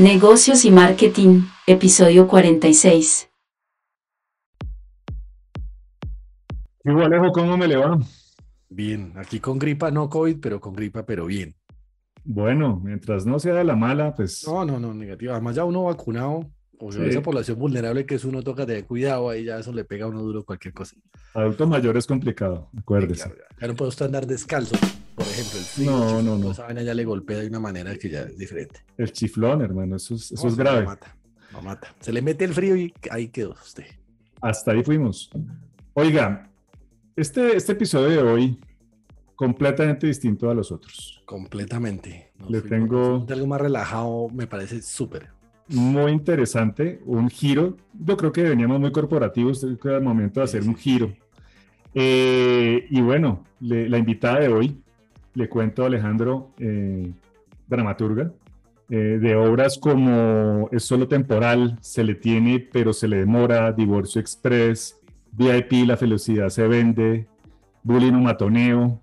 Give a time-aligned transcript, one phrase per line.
[0.00, 3.28] Negocios y Marketing, episodio 46.
[6.82, 7.30] ¿Qué Alejo?
[7.32, 7.98] ¿Cómo me le va?
[8.70, 11.54] Bien, aquí con gripa, no COVID, pero con gripa, pero bien.
[12.24, 14.42] Bueno, mientras no sea de la mala, pues...
[14.46, 15.34] No, no, no, negativa.
[15.34, 16.50] Además ya uno vacunado,
[16.80, 19.84] o sea, esa población vulnerable que es uno toca tener cuidado, ahí ya eso le
[19.84, 20.96] pega a uno duro cualquier cosa.
[21.34, 23.32] Adulto mayor es complicado, acuérdese.
[23.60, 23.66] ya.
[23.68, 24.76] no puede usted andar descalzo,
[25.14, 25.90] por ejemplo, el frío.
[25.90, 26.52] No, no, no.
[26.52, 28.80] Esa vaina ya le golpea de una manera que ya es diferente.
[28.96, 30.80] El chiflón, hermano, eso es, eso es grave.
[30.80, 31.16] Lo mata,
[31.52, 31.94] lo mata.
[32.00, 33.84] Se le mete el frío y ahí quedó usted.
[34.40, 35.30] Hasta ahí fuimos.
[35.92, 36.50] Oiga,
[37.14, 38.60] este, este episodio de hoy
[39.36, 41.22] completamente distinto a los otros.
[41.26, 42.32] Completamente.
[42.48, 43.26] Le tengo...
[43.28, 45.28] Algo más relajado me parece súper.
[45.72, 47.76] Muy interesante, un giro.
[47.92, 51.12] Yo creo que veníamos muy corporativos, creo que era el momento de hacer un giro.
[51.94, 54.80] Eh, y bueno, la invitada de hoy,
[55.34, 57.12] le cuento a Alejandro, eh,
[57.68, 58.32] dramaturga,
[58.88, 64.20] eh, de obras como Es solo temporal, Se le tiene pero se le demora, Divorcio
[64.20, 64.98] Express,
[65.30, 67.28] VIP, La felicidad se vende,
[67.84, 69.00] Bullying o matoneo,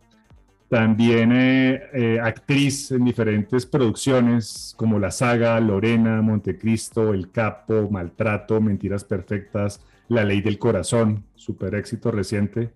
[0.70, 8.60] también eh, eh, actriz en diferentes producciones como La Saga, Lorena, Montecristo, El Capo, Maltrato,
[8.60, 12.72] Mentiras Perfectas, La Ley del Corazón, super éxito reciente.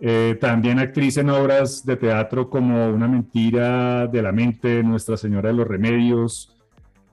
[0.00, 5.50] Eh, también actriz en obras de teatro como Una Mentira de la Mente, Nuestra Señora
[5.50, 6.56] de los Remedios,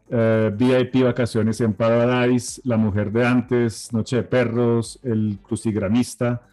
[0.09, 6.43] VIP Vacaciones en Paradise, La Mujer de Antes, Noche de Perros, El Crucigramista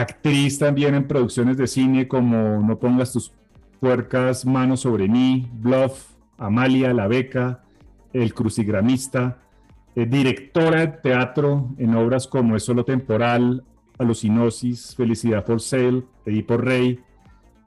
[0.00, 3.32] actriz también en producciones de cine como No pongas tus
[3.80, 7.62] puercas manos sobre mí, Bluff, Amalia, La Beca,
[8.12, 9.38] El Crucigramista,
[9.94, 13.62] eh, directora de teatro en obras como Es solo temporal,
[13.98, 16.98] Alucinosis, Felicidad for Sale, Edipo Rey,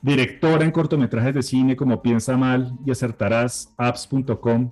[0.02, 4.72] directora en cortometrajes de cine como Piensa Mal y Acertarás, apps.com.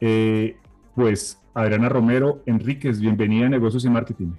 [0.00, 0.56] Eh,
[0.94, 4.32] pues Adriana Romero Enríquez, bienvenida a Negocios y Marketing.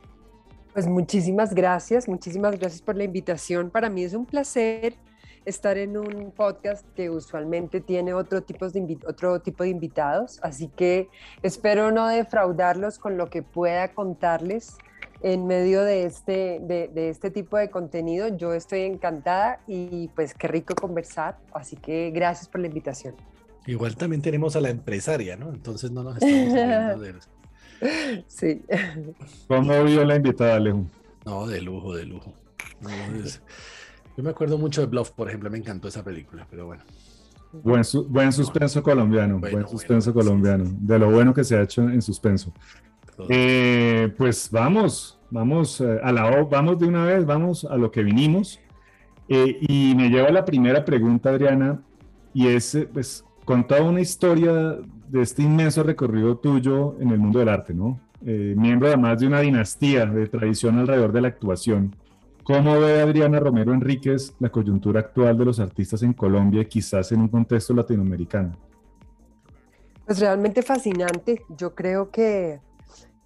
[0.74, 3.70] Pues muchísimas gracias, muchísimas gracias por la invitación.
[3.70, 4.96] Para mí es un placer
[5.46, 10.70] estar en un podcast que usualmente tiene otro tipo de, otro tipo de invitados, así
[10.70, 11.10] que
[11.44, 14.78] espero no defraudarlos con lo que pueda contarles
[15.22, 18.28] en medio de este, de, de, este tipo de contenido.
[18.30, 23.14] Yo estoy encantada y pues qué rico conversar, así que gracias por la invitación.
[23.68, 25.50] Igual también tenemos a la empresaria, ¿no?
[25.54, 27.14] Entonces no nos estamos de
[28.28, 28.62] Sí.
[29.48, 30.86] ¿Cómo vio la invitada, Alejo?
[31.26, 32.34] No, de lujo, de lujo.
[34.18, 36.84] yo me acuerdo mucho de Bluff, por ejemplo, me encantó esa película, pero bueno.
[37.52, 42.02] Buen, buen suspenso colombiano, buen suspenso colombiano, de lo bueno que se ha hecho en
[42.02, 42.52] suspenso.
[43.30, 48.04] Eh, pues vamos, vamos eh, a la vamos de una vez, vamos a lo que
[48.04, 48.60] vinimos.
[49.30, 51.80] Eh, y me lleva la primera pregunta, Adriana,
[52.34, 57.40] y es, pues, con toda una historia de este inmenso recorrido tuyo en el mundo
[57.40, 58.00] del arte, ¿no?
[58.26, 61.96] Eh, miembro además de una dinastía de tradición alrededor de la actuación.
[62.44, 67.22] ¿Cómo ve Adriana Romero Enríquez la coyuntura actual de los artistas en Colombia, quizás en
[67.22, 68.58] un contexto latinoamericano?
[70.06, 71.42] Pues realmente fascinante.
[71.58, 72.60] Yo creo que,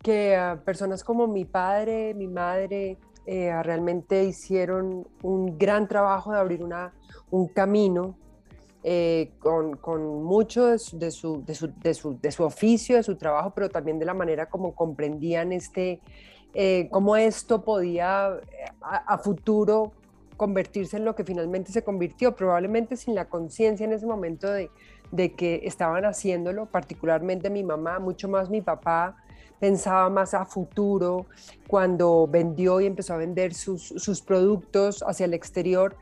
[0.03, 6.39] que ah, personas como mi padre, mi madre, eh, realmente hicieron un gran trabajo de
[6.39, 6.93] abrir una,
[7.29, 8.15] un camino
[8.89, 11.53] eh, con, con, mucho de su, de, su, de,
[11.93, 15.99] su, de, su, oficio, de su trabajo, pero también de la manera como comprendían este,
[16.53, 19.91] eh, cómo esto podía eh, a, futuro
[20.37, 24.71] convertirse en lo que finalmente se convirtió, probablemente sin la conciencia en ese momento de,
[25.11, 29.17] de que estaban haciéndolo, particularmente mi mamá, mucho más mi papá,
[29.59, 31.25] pensaba más a futuro,
[31.67, 35.97] cuando vendió y empezó a vender sus, sus productos hacia el exterior,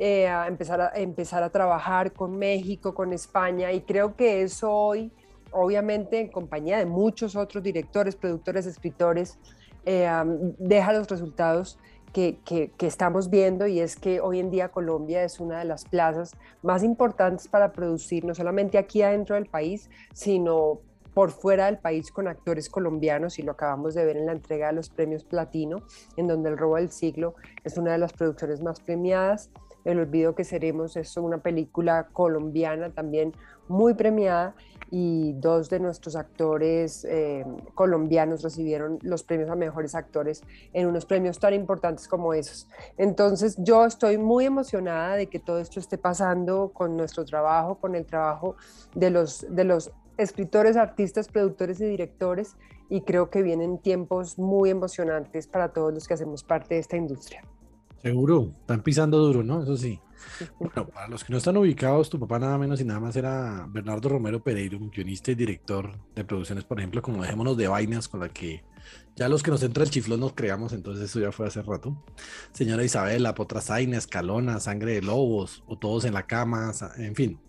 [0.00, 4.72] eh, a empezar a, empezar a trabajar con México, con España, y creo que eso
[4.72, 5.10] hoy,
[5.50, 9.40] obviamente en compañía de muchos otros directores, productores, escritores,
[9.84, 10.08] eh,
[10.58, 11.80] deja los resultados
[12.12, 15.64] que, que, que, estamos viendo y es que hoy en día Colombia es una de
[15.64, 20.80] las plazas más importantes para producir, no solamente aquí adentro del país, sino
[21.12, 24.68] por fuera del país con actores colombianos y lo acabamos de ver en la entrega
[24.68, 25.82] de los premios Platino,
[26.16, 27.34] en donde El Robo del Siglo
[27.64, 29.50] es una de las producciones más premiadas
[29.88, 33.32] el olvido que seremos es una película colombiana también
[33.68, 34.54] muy premiada
[34.90, 37.44] y dos de nuestros actores eh,
[37.74, 40.42] colombianos recibieron los premios a mejores actores
[40.74, 42.68] en unos premios tan importantes como esos.
[42.98, 47.94] Entonces yo estoy muy emocionada de que todo esto esté pasando con nuestro trabajo, con
[47.94, 48.56] el trabajo
[48.94, 52.56] de los, de los escritores, artistas, productores y directores
[52.90, 56.96] y creo que vienen tiempos muy emocionantes para todos los que hacemos parte de esta
[56.96, 57.42] industria.
[58.02, 59.62] Seguro, están pisando duro, ¿no?
[59.62, 60.00] Eso sí.
[60.58, 63.66] Bueno, para los que no están ubicados, tu papá nada menos y nada más era
[63.68, 68.20] Bernardo Romero Pereiro, guionista y director de producciones, por ejemplo, como Dejémonos de Vainas, con
[68.20, 68.62] la que
[69.16, 72.04] ya los que nos entra el chiflón nos creamos, entonces eso ya fue hace rato.
[72.52, 77.40] Señora Isabela, Potrasaina, Escalona, Sangre de Lobos, o Todos en la Cama, en fin.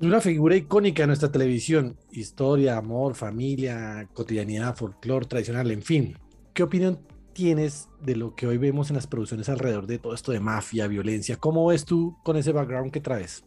[0.00, 6.16] Una figura icónica de nuestra televisión, historia, amor, familia, cotidianidad, folclore tradicional, en fin.
[6.54, 6.98] ¿Qué opinión
[7.32, 10.86] tienes de lo que hoy vemos en las producciones alrededor de todo esto de mafia,
[10.86, 11.36] violencia?
[11.36, 13.44] ¿Cómo ves tú con ese background que traes?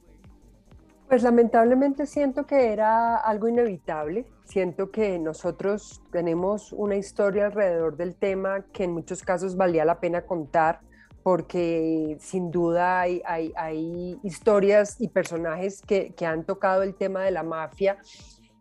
[1.10, 4.26] Pues lamentablemente siento que era algo inevitable.
[4.46, 10.00] Siento que nosotros tenemos una historia alrededor del tema que en muchos casos valía la
[10.00, 10.82] pena contar
[11.22, 17.32] porque sin duda hay, hay, historias y personajes que, que han tocado el tema de
[17.32, 17.98] la mafia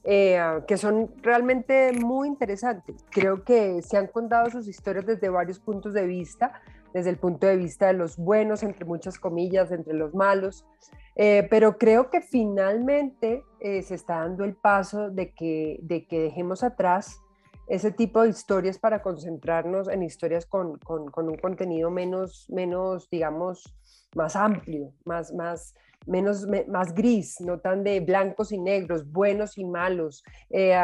[0.05, 3.05] eh, que son realmente muy interesantes.
[3.11, 6.61] Creo que se han contado sus historias desde varios puntos de vista,
[6.93, 10.67] desde el punto de vista de los buenos, entre muchas comillas, entre los malos,
[11.15, 16.21] eh, pero creo que finalmente eh, se está dando el paso de que, de que
[16.21, 17.21] dejemos atrás
[17.69, 23.09] ese tipo de historias para concentrarnos en historias con, con, con un contenido menos, menos,
[23.11, 23.77] digamos,
[24.15, 25.75] más amplio, más, más,
[26.07, 30.23] menos, más gris, no tan de blancos y negros, buenos y malos.
[30.51, 30.77] Eh,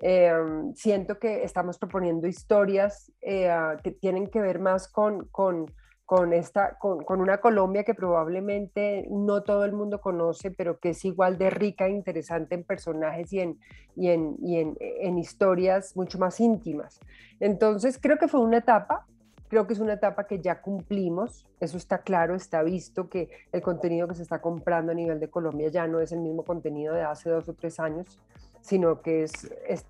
[0.00, 0.32] eh,
[0.74, 3.50] siento que estamos proponiendo historias eh,
[3.82, 5.72] que tienen que ver más con, con,
[6.04, 10.90] con esta, con, con, una Colombia que probablemente no todo el mundo conoce, pero que
[10.90, 13.58] es igual de rica e interesante en personajes y en,
[13.96, 17.00] y en, y en, en historias mucho más íntimas.
[17.40, 19.06] Entonces creo que fue una etapa
[19.54, 23.62] Creo que es una etapa que ya cumplimos, eso está claro, está visto que el
[23.62, 26.92] contenido que se está comprando a nivel de Colombia ya no es el mismo contenido
[26.92, 28.18] de hace dos o tres años,
[28.60, 29.32] sino que es,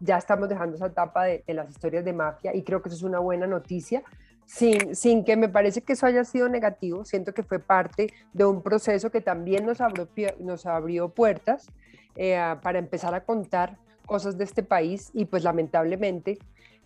[0.01, 3.03] ya estamos dejando esa etapa de, las historias de mafia y creo que eso es
[3.05, 4.03] una buena noticia.
[4.45, 8.45] Sin, sin, que me parece que eso haya sido negativo, siento que fue parte de
[8.45, 10.07] un proceso que también nos abrió,
[10.41, 11.73] nos abrió puertas
[12.17, 16.39] eh, para empezar a contar cosas de este país y pues lamentablemente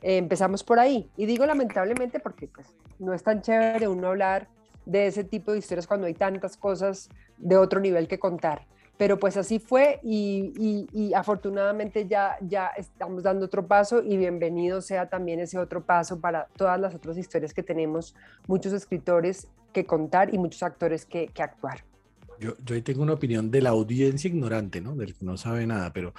[0.03, 1.09] empezamos por ahí.
[1.17, 2.69] Y digo lamentablemente porque pues,
[2.99, 4.49] no es tan chévere uno hablar
[4.87, 8.67] de ese tipo de historias cuando hay tantas cosas de otro nivel que contar.
[8.97, 15.09] Pero pues así fue y, afortunadamente ya, ya estamos dando otro paso y bienvenido sea
[15.09, 18.17] también ese otro paso para todas las otras historias que tenemos,
[18.49, 21.85] muchos escritores que contar y muchos actores que, que actuar.
[22.41, 24.97] Yo, yo ahí tengo una opinión de la audiencia ignorante, ¿no?
[24.97, 26.13] Del que no sabe nada, pero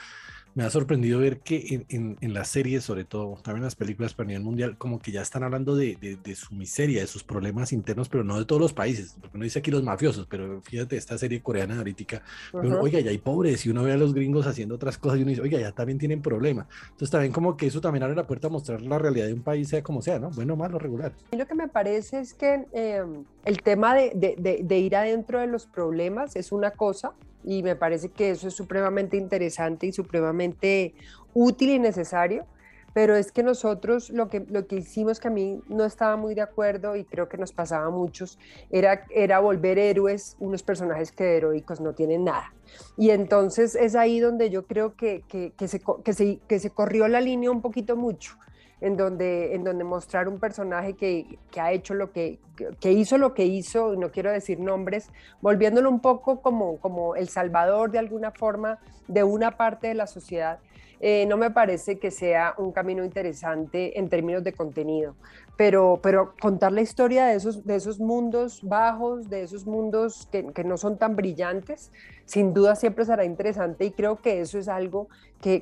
[0.56, 4.14] me ha sorprendido ver que en, en, las series, sobre todo, también en las películas
[4.14, 7.72] para nivel mundial, como que ya están hablando de, de, su miseria, de sus problemas
[7.72, 10.98] internos, pero no de todos los países, porque uno dice aquí los mafiosos, pero fíjate,
[10.98, 12.22] esta serie coreana ahorita,
[12.54, 15.30] oiga, ya hay pobres, y uno ve a los gringos haciendo otras cosas y uno
[15.30, 16.68] dice, oiga, ya también tienen problemas.
[16.84, 19.44] Entonces también como que eso también abre la puerta a mostrar la realidad de un
[19.44, 20.30] país, sea como sea, ¿no?
[20.32, 21.14] Bueno, malo, regular.
[21.32, 23.04] Y lo que me parece es que eh,
[23.46, 27.14] el tema de, de, de ir adentro de los problemas es una cosa,
[27.50, 30.94] y me parece que eso es supremamente interesante y supremamente
[31.34, 32.46] útil y necesario,
[32.94, 36.36] pero es que nosotros lo que, lo que hicimos que a mí no estaba muy
[36.36, 38.38] de acuerdo y creo que nos pasaba a muchos,
[38.70, 42.54] era, era volver héroes unos personajes que heroicos no tienen nada.
[42.98, 46.70] Y entonces es ahí donde yo creo que, que, que se, que, se, que se
[46.70, 48.38] corrió la línea un poquito mucho
[48.82, 52.40] en donde, en donde mostrar un personaje que, que ha hecho lo que,
[52.80, 55.10] que, hizo lo que hizo, no quiero decir nombres,
[55.42, 60.08] volviéndolo un poco como, como el salvador de alguna forma de una parte de la
[60.08, 60.60] sociedad,
[61.02, 65.16] eh, no me parece que sea un camino interesante en términos de contenido,
[65.60, 66.00] pero,
[66.40, 70.98] contar la historia de esos, de esos mundos bajos, de esos mundos que, no son
[70.98, 71.92] tan brillantes,
[72.24, 75.10] sin duda siempre será interesante y creo que eso es algo
[75.42, 75.60] que,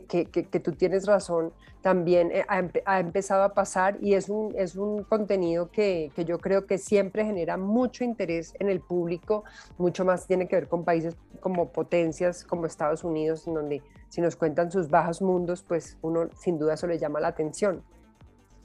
[0.63, 1.51] tú tienes razón,
[1.81, 2.45] también eh,
[2.85, 7.57] ha, empezado a pasar y es un, contenido que, que, yo creo que siempre genera
[7.57, 9.45] mucho interés en el público,
[9.79, 14.21] mucho más tiene que ver con países como potencias como Estados Unidos, en donde si
[14.21, 17.81] nos cuentan sus bajos mundos, pues uno sin duda eso le llama la atención.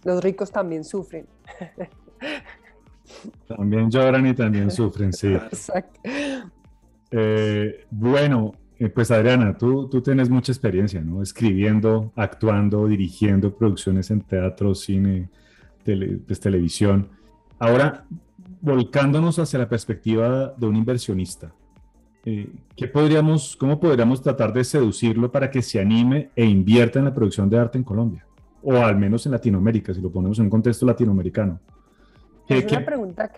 [0.05, 1.27] Los ricos también sufren.
[3.47, 5.35] También lloran y también sufren, sí.
[5.35, 6.01] Exacto.
[7.11, 11.23] Eh, bueno, eh, pues Adriana, tú, tú tienes mucha experiencia, ¿no?
[11.23, 15.29] Escribiendo, actuando, dirigiendo producciones en teatro, cine,
[15.85, 17.09] pues, televisión.
[17.59, 18.07] Ahora,
[18.61, 21.53] volcándonos hacia la perspectiva de un inversionista,
[22.25, 27.05] eh, ¿qué podríamos, ¿cómo podríamos tratar de seducirlo para que se anime e invierta en
[27.05, 28.25] la producción de arte en Colombia?
[28.63, 31.59] O al menos en Latinoamérica, si lo ponemos en un contexto latinoamericano.
[32.49, 33.31] Es una pregunta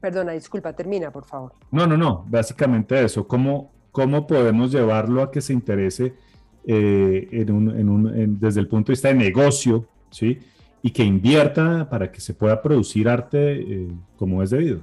[0.00, 1.52] Perdona, disculpa, termina, por favor.
[1.70, 6.14] No, no, no, básicamente eso, ¿cómo, cómo podemos llevarlo a que se interese
[6.66, 10.40] eh, en un, en un, desde el punto de vista de negocio, ¿sí?
[10.82, 14.80] y que invierta para que se pueda producir arte eh, como es debido.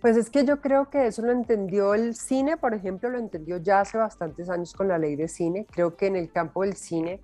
[0.00, 3.58] Pues es que yo creo que eso lo entendió el cine, por ejemplo, lo entendió
[3.58, 5.66] ya hace bastantes años con la ley de cine.
[5.70, 7.20] Creo que en el campo del cine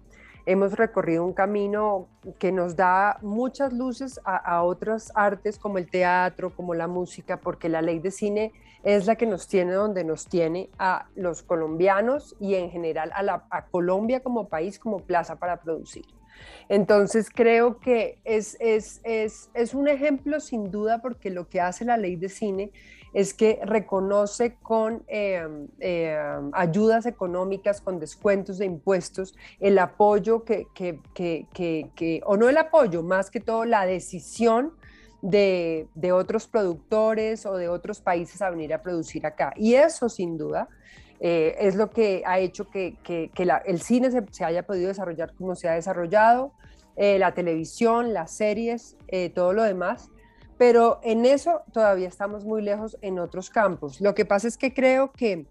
[0.46, 2.08] hemos recorrido un camino
[2.38, 7.68] que nos da muchas luces a, otras artes como el teatro, como la música, porque
[7.68, 12.36] la ley de cine es la que nos tiene donde nos tiene a los colombianos
[12.40, 16.04] y en general a, a Colombia como país, como plaza para producir.
[16.68, 21.84] Entonces creo que es, es, es, es, un ejemplo sin duda porque lo que hace
[21.84, 22.72] la ley de cine
[23.12, 25.46] es que reconoce con eh,
[25.80, 26.18] eh,
[26.52, 31.46] ayudas económicas, con descuentos de impuestos, el apoyo que, que, que,
[31.94, 34.72] que, o no el apoyo, más que todo la decisión
[35.20, 39.52] de, de, otros productores o de otros países a venir a producir acá.
[39.56, 40.68] Y eso sin duda
[41.24, 42.96] eh, es lo que ha hecho que,
[43.64, 46.52] el cine se, haya podido desarrollar como se ha desarrollado,
[46.96, 50.10] eh, la televisión, las series, eh, todo lo demás.
[50.58, 54.00] Pero en eso todavía estamos muy lejos en otros campos.
[54.00, 55.46] Lo que pasa es que creo que,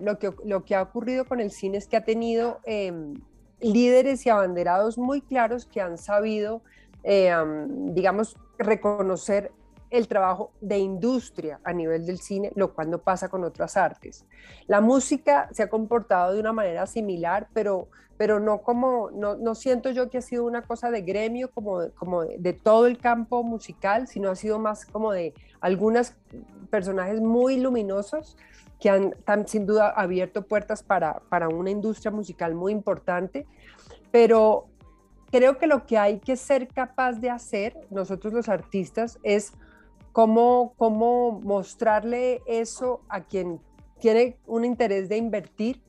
[0.00, 3.14] lo, que lo que ha ocurrido con el cine es que ha tenido em,
[3.60, 6.62] líderes y abanderados muy claros que han sabido,
[7.02, 9.52] digamos, reconocer
[9.90, 14.26] el trabajo de industria a nivel del cine, lo cual no pasa con otras artes.
[14.66, 19.54] La música se ha comportado de una manera similar, pero, pero no como, no, no
[19.54, 23.42] siento yo que ha sido una cosa de gremio, como, como de, todo el campo
[23.42, 26.14] musical, sino ha sido más como de algunos
[26.70, 28.36] personajes muy luminosos
[28.78, 29.14] que han,
[29.46, 33.46] sin duda abierto puertas para, para una industria musical muy importante,
[34.12, 34.68] pero
[35.30, 39.52] creo que lo que hay que ser capaz de hacer nosotros los artistas es
[40.12, 43.60] cómo, cómo mostrarle eso a quien
[44.00, 45.82] tiene un interés de invertir,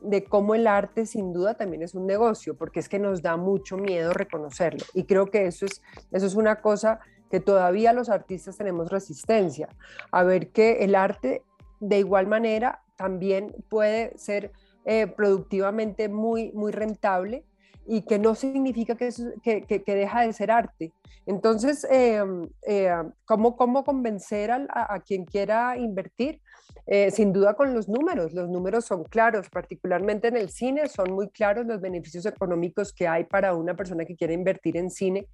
[0.00, 3.36] de cómo el arte sin duda también es un negocio, porque es que nos da
[3.36, 4.84] mucho miedo reconocerlo.
[4.94, 7.00] Y creo que eso es, eso es una cosa
[7.30, 9.68] que todavía los artistas tenemos resistencia,
[10.10, 11.42] a ver que el arte
[11.80, 14.52] de igual manera también puede ser
[14.84, 17.44] eh, productivamente muy, muy rentable
[17.86, 19.10] y que no significa que,
[19.42, 20.92] que, deja de ser arte.
[21.26, 22.22] Entonces, eh,
[22.66, 22.92] eh,
[23.24, 26.40] ¿cómo, ¿cómo, convencer a, quien quiera invertir?
[26.86, 31.12] Eh, sin duda con los números, los números son claros, particularmente en el cine, son
[31.12, 35.28] muy claros los beneficios económicos que hay para una persona que quiere invertir en cine.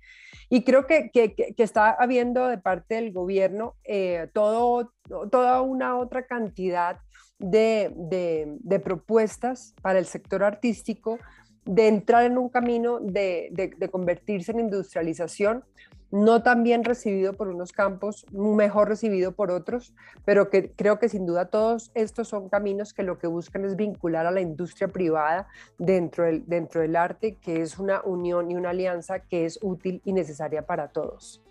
[0.51, 3.77] Y creo que, que, que está habiendo de parte del gobierno
[4.35, 4.93] todo,
[5.31, 6.99] toda una otra cantidad
[7.39, 11.19] de, de, de propuestas para el sector artístico
[11.69, 15.65] de entrar en un camino de, convertirse en industrialización,
[16.11, 19.95] no tan bien recibido por unos campos, mejor recibido por otros,
[20.25, 23.77] pero que creo que sin duda todos estos son caminos que lo que buscan es
[23.77, 25.47] vincular a la industria privada
[25.77, 30.01] dentro del, dentro del arte, que es una unión y una alianza que es útil
[30.07, 31.43] y necesaria para todos.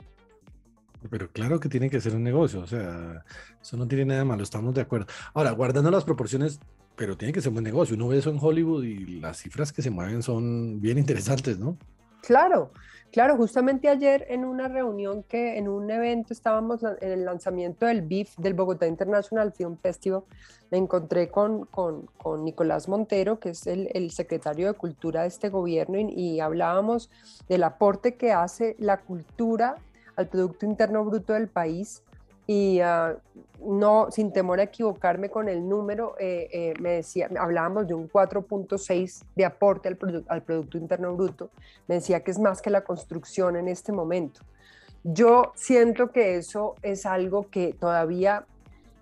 [1.11, 3.23] Pero claro que tiene que ser un negocio, o sea,
[3.61, 5.05] eso no tiene nada malo, estamos de acuerdo.
[5.35, 6.59] Ahora, guardando las proporciones
[6.97, 7.95] pero tiene que ser un buen negocio.
[7.95, 11.77] Uno ve eso en Hollywood y las cifras que se mueven son bien interesantes, ¿no?
[12.21, 12.71] Claro,
[13.11, 13.37] claro.
[13.37, 18.35] Justamente ayer en una reunión que en un evento estábamos en el lanzamiento del BIF,
[18.37, 20.23] del Bogotá International Film Festival,
[20.71, 25.27] me encontré con, con, con Nicolás Montero, que es el, el, secretario de Cultura de
[25.27, 27.11] este gobierno, y, y hablábamos
[27.47, 29.75] del aporte que hace la cultura
[30.15, 32.01] al Producto Interno Bruto del país
[32.47, 33.17] y ah,
[33.63, 38.09] no, sin temor a equivocarme con el número, eh, eh, me decía, hablábamos de un
[38.09, 41.49] 4.6 de aporte al, al Producto Interno Bruto,
[41.87, 44.41] me decía que es más que la construcción en este momento.
[45.03, 48.45] Yo siento que eso es algo que todavía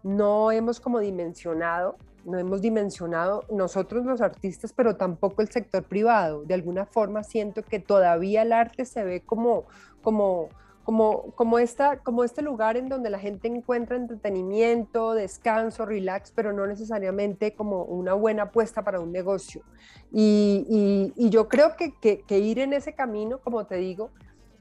[0.03, 6.43] no hemos como dimensionado, no hemos dimensionado nosotros los artistas, pero tampoco el sector privado.
[6.43, 9.65] De alguna forma siento que todavía el arte se ve como,
[10.01, 10.49] como,
[10.85, 16.53] como, como, esta, como este lugar en donde la gente encuentra entretenimiento, descanso, relax, pero
[16.53, 19.63] no necesariamente como una buena apuesta para un negocio.
[20.11, 24.11] Y, y, yo creo que, que, ir en ese camino, como te digo,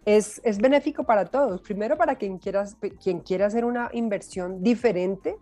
[0.07, 1.61] es, es benéfico para todos.
[1.61, 2.65] Primero para quien quiera,
[3.03, 5.37] quien quiera hacer una inversión diferente,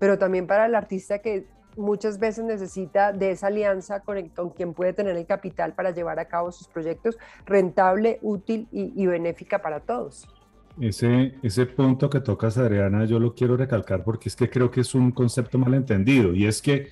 [0.00, 4.74] pero también para el artista que muchas veces necesita de esa alianza con, con, quien
[4.74, 7.16] puede tener el capital para llevar a cabo sus proyectos
[7.46, 10.26] rentable, útil y, benéfica para todos.
[10.80, 14.80] Ese, ese punto que tocas, Adriana, yo lo quiero recalcar porque es que creo que
[14.80, 16.88] es un concepto mal entendido y es que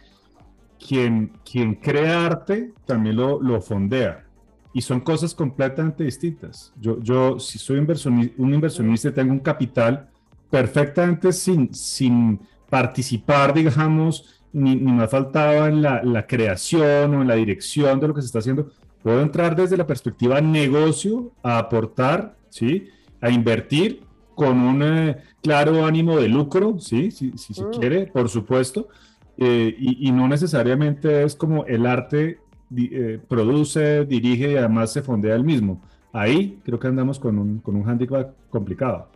[0.79, 4.25] quien, quien crea arte también lo, lo fondea
[4.73, 6.73] y son cosas completamente distintas.
[6.81, 10.09] Yo, yo si soy un inversionista y tengo un capital
[10.51, 17.23] perfectamente sin, sin participar, digamos, ni, ni me ha faltado en la, la, creación o
[17.23, 18.71] en la dirección de lo que se está haciendo,
[19.03, 22.87] Puedo entrar desde la perspectiva negocio a aportar, ¿sí?
[23.21, 24.05] A invertir
[24.37, 27.11] con un eh, claro ánimo de lucro, ¿sí?
[27.11, 27.71] Si, si se Mm.
[27.71, 28.89] quiere, por supuesto.
[29.37, 32.39] Eh, y, y no necesariamente es como el arte
[32.77, 35.83] eh, produce, dirige y además se fondea el mismo.
[36.13, 39.09] Ahí creo que andamos con un, con un handicap complicado.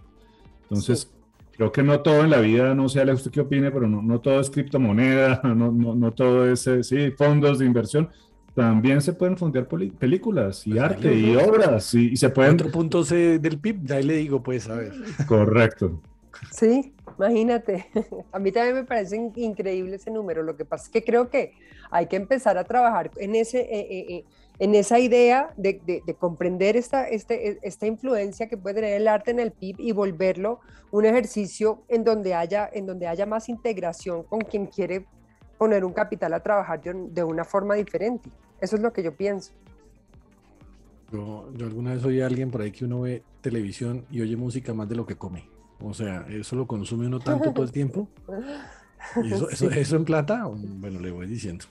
[0.62, 1.12] Entonces,
[1.56, 4.02] creo que no todo en la vida, no sé, Ale, usted qué opine, pero no,
[4.02, 8.08] no todo es criptomoneda, no, no, no todo es, eh, sí, fondos de inversión.
[8.54, 12.52] También se pueden fondear películas y Pues arte y obras y, y se pueden...
[12.56, 14.92] Cuatro puntos eh, del PIB, de ahí le digo, pues, a ver.
[15.26, 16.00] Correcto.
[16.50, 17.86] Sí, imagínate.
[18.32, 20.42] A mí también me parece in- increíble ese número.
[20.42, 21.52] Lo que pasa es que creo que
[21.90, 24.24] hay que empezar a trabajar en, ese, eh, eh, eh,
[24.58, 28.94] en esa idea de, de- de comprender esta, este, eh, esta influencia que puede tener
[29.00, 30.60] el arte en el PIB y volverlo
[30.90, 35.06] un ejercicio en donde haya, en donde haya más integración con quien quiere
[35.58, 38.30] poner un capital a trabajar de, de una forma diferente.
[38.60, 39.52] Eso es lo que yo pienso.
[41.12, 44.36] Yo, yo alguna vez oí a alguien por ahí que uno ve televisión y oye
[44.36, 45.48] música más de lo que come.
[45.80, 48.08] O sea, eso lo consume uno tanto todo el tiempo.
[49.22, 51.66] Y eso, eso, Sí, eso en plata, bueno, le voy diciendo.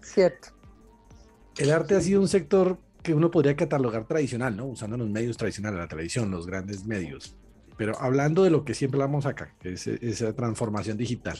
[0.00, 0.48] Cierto.
[1.58, 4.66] El arte ha sido un sector que uno podría catalogar tradicional, ¿no?
[4.66, 7.36] Usando los medios tradicionales, la televisión, los grandes medios.
[7.76, 11.38] Pero hablando de lo que siempre hablamos acá, que es esa transformación digital.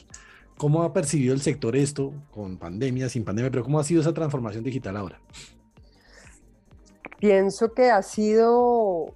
[0.57, 3.51] ¿Cómo ha percibido el sector esto con pandemia, sin pandemia?
[3.51, 5.21] Pero ¿cómo ha sido esa transformación digital ahora?
[7.19, 9.15] Pienso que ha sido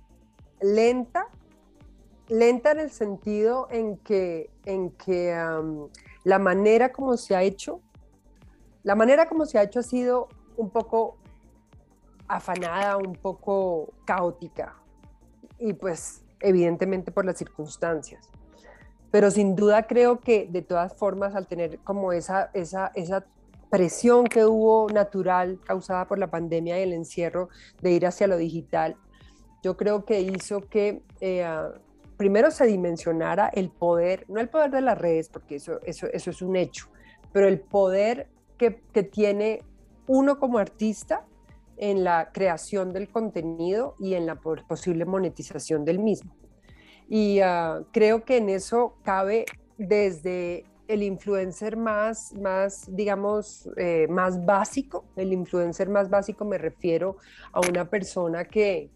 [0.60, 1.28] lenta,
[2.28, 5.34] lenta en el sentido en que, en que
[6.24, 7.80] la manera como se ha hecho,
[8.82, 11.16] la manera como se ha hecho ha sido un poco
[12.28, 14.76] afanada, un poco caótica
[15.58, 18.28] y pues evidentemente por las circunstancias.
[19.10, 23.24] Pero sin duda creo que de todas formas al tener como esa, esa, esa
[23.70, 27.48] presión que hubo natural causada por la pandemia y el encierro
[27.80, 28.96] de ir hacia lo digital,
[29.62, 31.46] yo creo que hizo que eh,
[32.16, 36.30] primero se dimensionara el poder, no el poder de las redes, porque eso, eso, eso
[36.30, 36.88] es un hecho,
[37.32, 38.28] pero el poder
[38.58, 39.62] que, que tiene
[40.06, 41.24] uno como artista
[41.76, 46.34] en la creación del contenido y en la posible monetización del mismo.
[47.08, 49.44] Y uh, creo que en eso cabe
[49.76, 55.04] desde el influencer más, más digamos, eh, más básico.
[55.16, 57.16] El influencer más básico me refiero
[57.52, 58.90] a una persona que,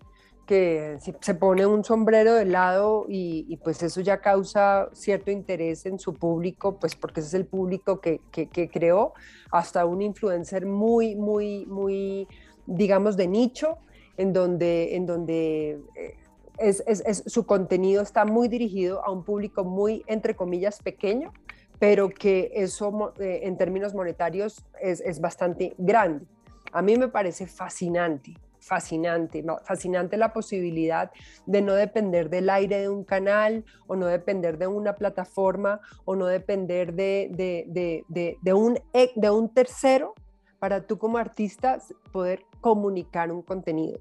[0.48, 5.98] que se, pone un sombrero de lado y, pues eso ya causa cierto interés en
[5.98, 9.12] su público, pues porque ese es el público que, que, creó,
[9.50, 12.26] hasta un influencer muy, muy, muy,
[12.64, 13.76] digamos, de nicho,
[14.16, 16.16] en donde, en donde eh,
[16.56, 21.34] es, es, su contenido está muy dirigido a un público muy, entre comillas, pequeño,
[21.78, 26.24] pero que eso eh, en términos monetarios es, es, bastante grande.
[26.72, 28.34] A mí me parece fascinante,
[28.68, 31.10] fascinante, fascinante la posibilidad
[31.46, 36.14] de no depender del aire de un canal o no depender de una plataforma o
[36.14, 40.14] no depender de, de, de, de, un, e, de un tercero
[40.58, 41.78] para tú como artista
[42.12, 44.00] poder comunicar un contenido.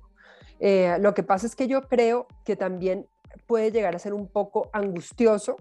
[0.60, 3.08] Eh, lo que pasa es que yo creo que también
[3.45, 5.58] puede llegar a ser un poco angustioso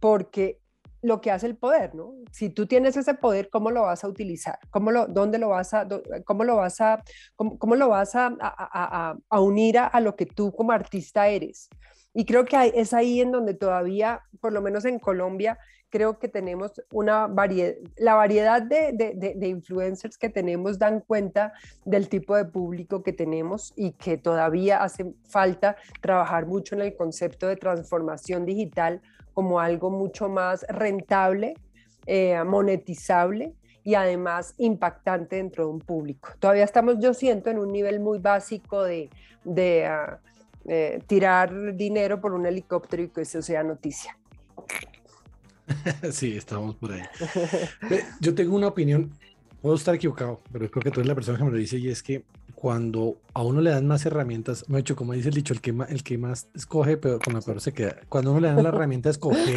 [0.00, 0.58] porque
[1.02, 2.14] lo que hace el poder, ¿no?
[2.30, 4.58] Si tú tienes ese poder, ¿cómo lo vas a utilizar?
[4.70, 5.86] ¿Cómo lo, ¿Dónde lo vas a,
[6.24, 7.02] cómo lo vas a,
[7.34, 11.68] cómo, lo vas a, unir a, lo que tú como artista eres?
[12.14, 15.58] Y creo que hay, es ahí en donde todavía, por lo menos en Colombia,
[15.90, 21.52] creo que tenemos una variedad, la variedad de, de, de, influencers que tenemos dan cuenta
[21.84, 26.96] del tipo de público que tenemos y que todavía hace falta trabajar mucho en el
[26.96, 29.02] concepto de transformación digital
[29.34, 31.54] como algo mucho más rentable,
[32.06, 36.30] eh, monetizable y además impactante dentro de un público.
[36.38, 39.10] Todavía estamos, yo siento, en un nivel muy básico de,
[39.44, 40.16] de uh,
[40.70, 44.16] eh, tirar dinero por un helicóptero y que eso sea noticia.
[46.12, 47.02] Sí, estamos por ahí.
[48.20, 49.10] Yo tengo una opinión,
[49.62, 51.88] puedo estar equivocado, pero creo que tú eres la persona que me lo dice y
[51.88, 52.24] es que
[52.62, 55.72] cuando a uno le dan más herramientas, me hecho como dice el dicho, el que
[55.72, 57.96] más, el que más escoge, pero con la peor se queda.
[58.08, 59.56] Cuando uno le dan la herramienta a escoger,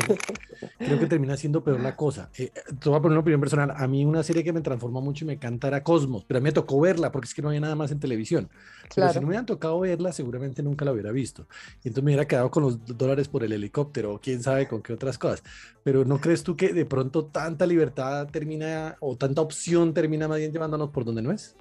[0.80, 2.32] creo que termina siendo peor la cosa.
[2.36, 3.72] Eh, te voy a poner una opinión personal.
[3.78, 6.42] A mí una serie que me transformó mucho y me encanta era Cosmos, pero a
[6.42, 8.50] mí me tocó verla porque es que no había nada más en televisión.
[8.90, 8.90] Claro.
[8.96, 11.46] Pero si no me hubieran tocado verla, seguramente nunca la hubiera visto.
[11.84, 14.82] Y entonces me hubiera quedado con los dólares por el helicóptero o quién sabe con
[14.82, 15.44] qué otras cosas.
[15.84, 20.40] Pero ¿no crees tú que de pronto tanta libertad termina o tanta opción termina más
[20.40, 21.56] bien llevándonos por donde no es?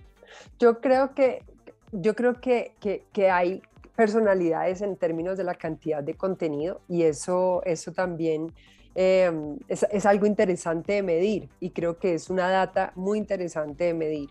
[0.59, 1.43] Yo creo que,
[1.93, 3.63] yo creo que, que, que, hay
[3.97, 8.53] personalidades en términos de la cantidad de contenido y eso, eso también
[8.95, 9.31] eh,
[9.69, 13.95] es, es, algo interesante de medir y creo que es una data muy interesante de
[13.95, 14.31] medir.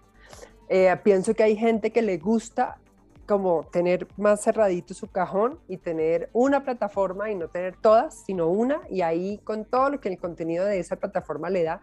[0.69, 2.77] Eh, pienso que hay gente que le gusta
[3.25, 8.49] como tener más cerradito su cajón y tener una plataforma y no tener todas, sino
[8.49, 11.79] una, y ahí con todo lo que el contenido de esa plataforma le da,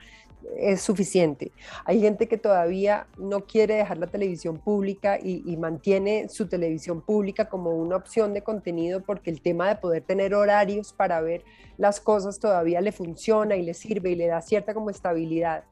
[0.57, 1.53] es suficiente.
[1.85, 7.49] Hay gente que todavía no quiere dejar la televisión pública y, mantiene su televisión pública
[7.49, 11.45] como una opción de contenido porque el tema de poder tener horarios para ver
[11.77, 15.65] las cosas todavía le funciona y le sirve y le da cierta como estabilidad.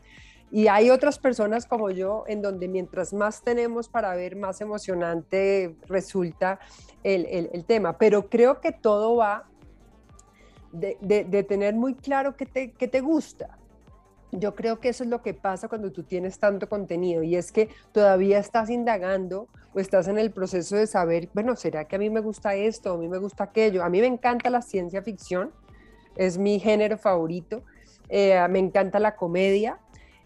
[0.51, 5.77] Y hay otras personas como yo en donde mientras más tenemos para ver, más emocionante
[5.87, 6.59] resulta
[7.03, 7.99] el, tema.
[7.99, 9.47] Pero creo que todo va
[10.73, 13.59] de tener muy claro qué te, qué te gusta.
[14.33, 17.51] Yo creo que eso es lo que pasa cuando tú tienes tanto contenido y es
[17.51, 21.99] que todavía estás indagando o estás en el proceso de saber, bueno, ¿será que a
[21.99, 22.93] mí me gusta esto?
[22.93, 23.83] ¿A mí me gusta aquello?
[23.83, 25.51] A mí me encanta la ciencia ficción,
[26.17, 27.63] es mi género favorito.
[28.11, 29.79] Eh, me encanta la comedia,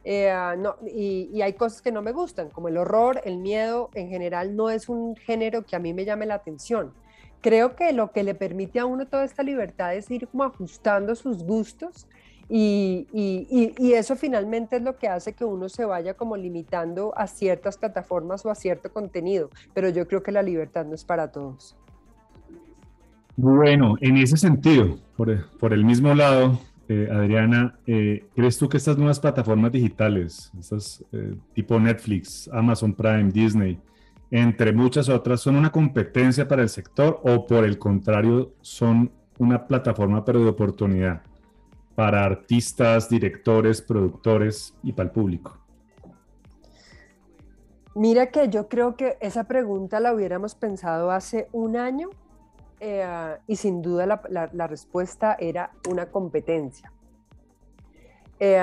[0.04, 3.90] eh, no, y, y, hay cosas que no me gustan, como el horror, el miedo,
[3.94, 6.92] en general no es un género que a mí me llame la atención.
[7.40, 11.14] Creo que lo que le permite a uno toda esta libertad es ir como ajustando
[11.16, 12.06] sus gustos
[12.54, 17.78] y, eso finalmente es lo que hace que uno se vaya como limitando a ciertas
[17.78, 21.76] plataformas o a cierto contenido, pero yo creo que la libertad no es para todos.
[23.36, 28.76] Bueno, en ese sentido, por, por el mismo lado, eh, Adriana, eh, ¿crees tú que
[28.76, 33.80] estas nuevas plataformas digitales, estas eh, tipo Netflix, Amazon Prime, Disney,
[34.30, 39.66] entre muchas otras, son una competencia para el sector o por el contrario son una
[39.66, 41.22] plataforma pero de oportunidad
[41.94, 45.58] para artistas, directores, productores y para el público?
[47.94, 52.08] Mira que yo creo que esa pregunta la hubiéramos pensado hace un año
[52.80, 56.90] eh, y sin duda la, la, la, respuesta era una competencia.
[58.40, 58.60] Eh,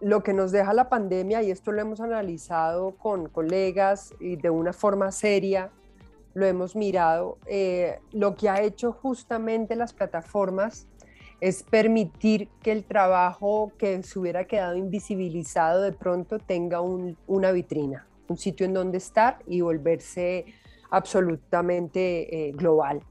[0.00, 4.50] lo que nos deja la pandemia, y esto lo hemos analizado con colegas y de
[4.50, 5.70] una forma seria,
[6.34, 10.86] lo hemos mirado, eh, lo que ha hecho justamente las plataformas
[11.40, 17.52] es permitir que el trabajo que se hubiera quedado invisibilizado de pronto tenga un, una
[17.52, 20.46] vitrina, un sitio en donde estar y volverse
[20.90, 23.02] absolutamente eh, global.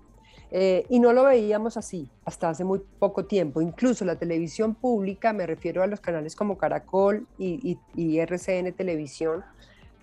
[0.50, 3.62] Eh, y no lo veíamos así hasta hace muy poco tiempo.
[3.62, 8.74] Incluso la televisión pública, me refiero a los canales como Caracol y, y, y RCN
[8.74, 9.44] Televisión,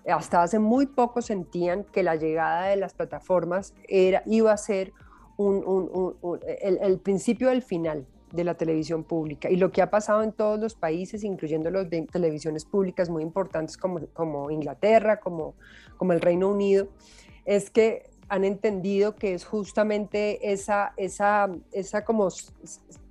[0.07, 4.93] hasta hace muy poco sentían que la llegada de las plataformas era, iba a ser
[5.37, 9.49] el, el, principio del final de la televisión pública.
[9.49, 13.23] Y lo que ha pasado en todos los países, incluyendo los de televisiones públicas muy
[13.23, 15.55] importantes como, como Inglaterra, como,
[15.97, 16.87] como el Reino Unido,
[17.45, 22.29] es que han entendido que es justamente esa, esa, esa como,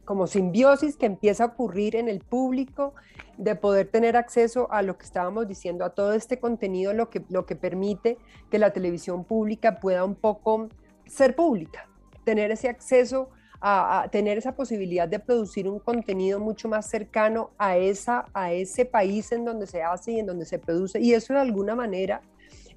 [0.05, 2.95] como simbiosis que empieza a ocurrir en el público
[3.39, 7.23] de poder tener acceso a lo que estábamos diciendo, a todo este contenido, lo que,
[7.29, 8.19] lo que permite
[8.51, 10.69] que la televisión pública pueda un poco
[11.07, 11.89] ser pública,
[12.25, 13.31] tener ese acceso
[13.67, 18.85] a, tener esa posibilidad de producir un contenido mucho más cercano a, esa, a ese
[18.85, 21.01] país en donde se hace y en donde se produce.
[21.01, 22.21] Y eso de alguna manera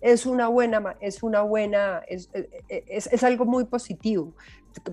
[0.01, 2.29] es una buena, es una buena, es,
[2.67, 4.33] es, algo muy positivo.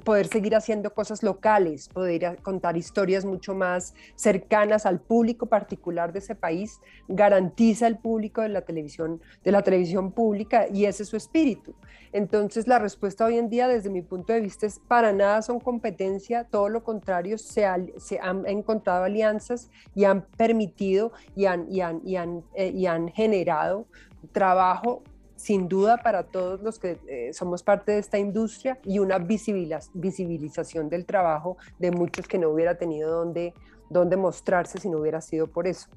[0.02, 6.20] Poder seguir haciendo cosas locales, poder contar historias mucho más cercanas al público particular de
[6.20, 11.10] ese país, garantiza el público de la televisión, de la televisión pública y ese es
[11.10, 11.74] su espíritu.
[12.14, 15.60] Entonces la respuesta hoy en día desde mi punto de vista es para nada son
[15.60, 17.66] competencia, todo lo contrario, se,
[17.98, 22.86] se han encontrado alianzas y han permitido y han, y han, y han, eh, y
[22.86, 23.86] han generado
[24.32, 25.02] trabajo
[25.36, 30.88] sin duda para todos los que eh, somos parte de esta industria y una visibilización
[30.88, 33.52] del trabajo de muchos que no hubiera tenido donde,
[33.90, 35.88] donde mostrarse si no hubiera sido por eso.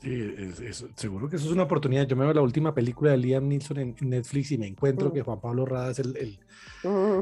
[0.00, 2.06] Sí, es, es, seguro que eso es una oportunidad.
[2.06, 5.12] Yo me veo la última película de Liam Neeson en Netflix y me encuentro mm.
[5.12, 6.38] que Juan Pablo Rada es el, el,
[6.84, 7.20] mm.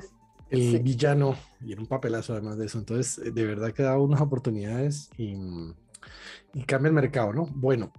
[0.51, 0.79] el sí.
[0.79, 2.79] villano y en un papelazo además de eso.
[2.79, 5.35] Entonces, de verdad que da unas oportunidades y,
[6.53, 7.47] y cambia el mercado, ¿no?
[7.47, 7.91] Bueno,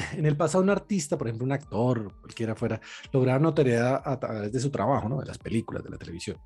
[0.16, 2.80] en el pasado un artista, por ejemplo un actor, cualquiera fuera,
[3.12, 5.20] lograba notoriedad a través de su trabajo, ¿no?
[5.20, 6.38] de las películas, de la televisión.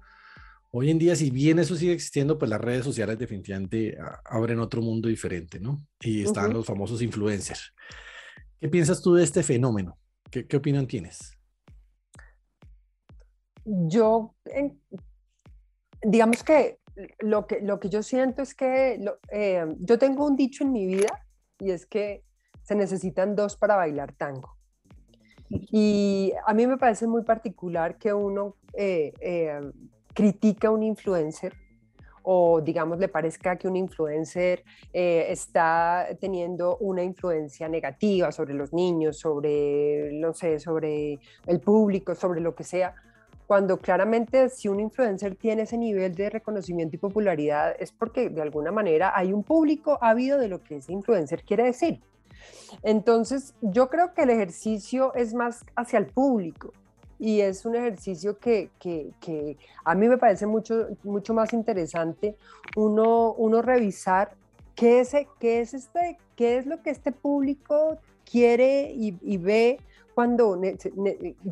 [0.76, 4.82] Hoy en día, si bien eso sigue existiendo, pues las redes sociales definitivamente abren otro
[4.82, 5.78] mundo diferente, ¿no?
[6.00, 6.54] Y están uh -huh.
[6.54, 7.72] los famosos influencers.
[8.60, 9.96] ¿Qué piensas tú de este fenómeno?
[10.32, 11.38] ¿Qué, qué opinión tienes?
[13.64, 14.80] Yo, en,
[16.02, 16.80] digamos que
[17.20, 20.72] lo, que lo que yo siento es que lo, eh, yo tengo un dicho en
[20.72, 21.24] mi vida
[21.60, 22.24] y es que
[22.64, 24.56] se necesitan dos para bailar tango.
[25.48, 29.60] Y a mí me parece muy particular que uno eh, eh,
[30.12, 31.54] critica a un influencer
[32.26, 38.72] o digamos le parezca que un influencer eh, está teniendo una influencia negativa sobre los
[38.72, 42.94] niños, sobre, no sé, sobre el público, sobre lo que sea,
[43.46, 48.40] cuando claramente si un influencer tiene ese nivel de reconocimiento y popularidad es porque de
[48.40, 52.00] alguna manera hay un público ávido de lo que ese influencer quiere decir.
[52.82, 56.72] Entonces, yo creo que el ejercicio es más hacia el público
[57.18, 62.36] y es un ejercicio que, que, a mí me parece mucho, mucho más interesante
[62.76, 64.34] uno, uno revisar
[64.74, 69.78] qué es, qué, es este, qué es lo que este público quiere y, y ve
[70.14, 70.60] cuando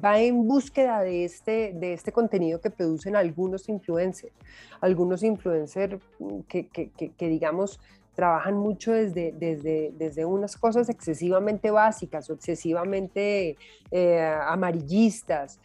[0.04, 4.32] va en búsqueda de este, de este contenido que producen algunos influencers,
[4.80, 7.80] algunos influencers mm, que, que, que, digamos
[8.14, 13.56] trabajan mucho desde, desde, desde, unas cosas excesivamente básicas o excesivamente
[13.90, 15.60] eh, amarillistas.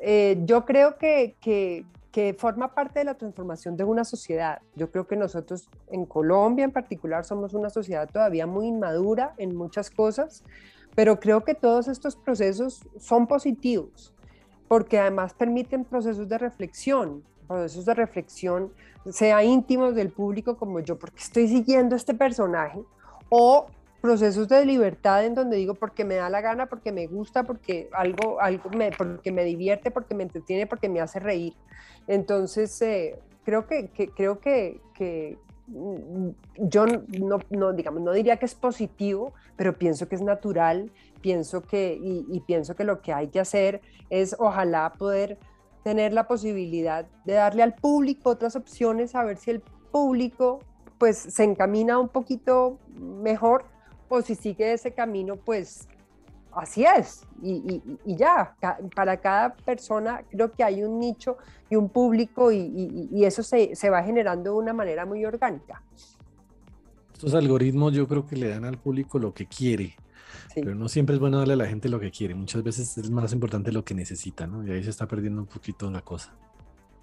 [0.00, 1.84] Eh, yo creo que, que,
[2.38, 4.62] forma parte de la transformación de una sociedad.
[4.74, 9.54] Yo creo que nosotros en Colombia en particular somos una sociedad todavía muy inmadura en
[9.54, 10.42] muchas cosas,
[10.94, 14.14] pero creo que todos estos procesos son positivos
[14.68, 18.72] porque además permiten procesos de reflexión, procesos de reflexión,
[19.10, 22.80] sea íntimos del público como yo, porque estoy siguiendo este personaje,
[23.28, 23.66] o
[24.00, 27.88] procesos de libertad en donde digo porque me da la gana, porque me gusta, porque
[27.92, 31.54] algo, algo me, porque me divierte, porque me entretiene, porque me hace reír.
[32.06, 38.54] Entonces, eh, creo que, creo que, que, Mm, yo no, digamos, no diría que es
[38.54, 43.40] positivo, pero pienso que es natural, pienso que, y, pienso que lo que hay que
[43.40, 43.80] hacer
[44.10, 45.38] es ojalá poder
[45.86, 49.60] tener la posibilidad de darle al público otras opciones, a ver si el
[49.92, 50.58] público
[50.98, 53.64] pues se encamina un poquito mejor
[54.08, 55.86] o si sigue ese camino pues
[56.50, 57.24] así es.
[57.40, 58.56] Y, ya,
[58.96, 61.36] para cada persona creo que hay un nicho
[61.70, 65.84] y un público y, eso se, va generando de una manera muy orgánica.
[67.12, 69.94] Estos algoritmos yo creo que le dan al público lo que quiere.
[70.54, 72.34] Pero no siempre es bueno darle a la gente lo que quiere.
[72.34, 74.66] Muchas veces es más importante lo que necesita, ¿no?
[74.66, 76.32] Y ahí se está perdiendo un poquito la cosa.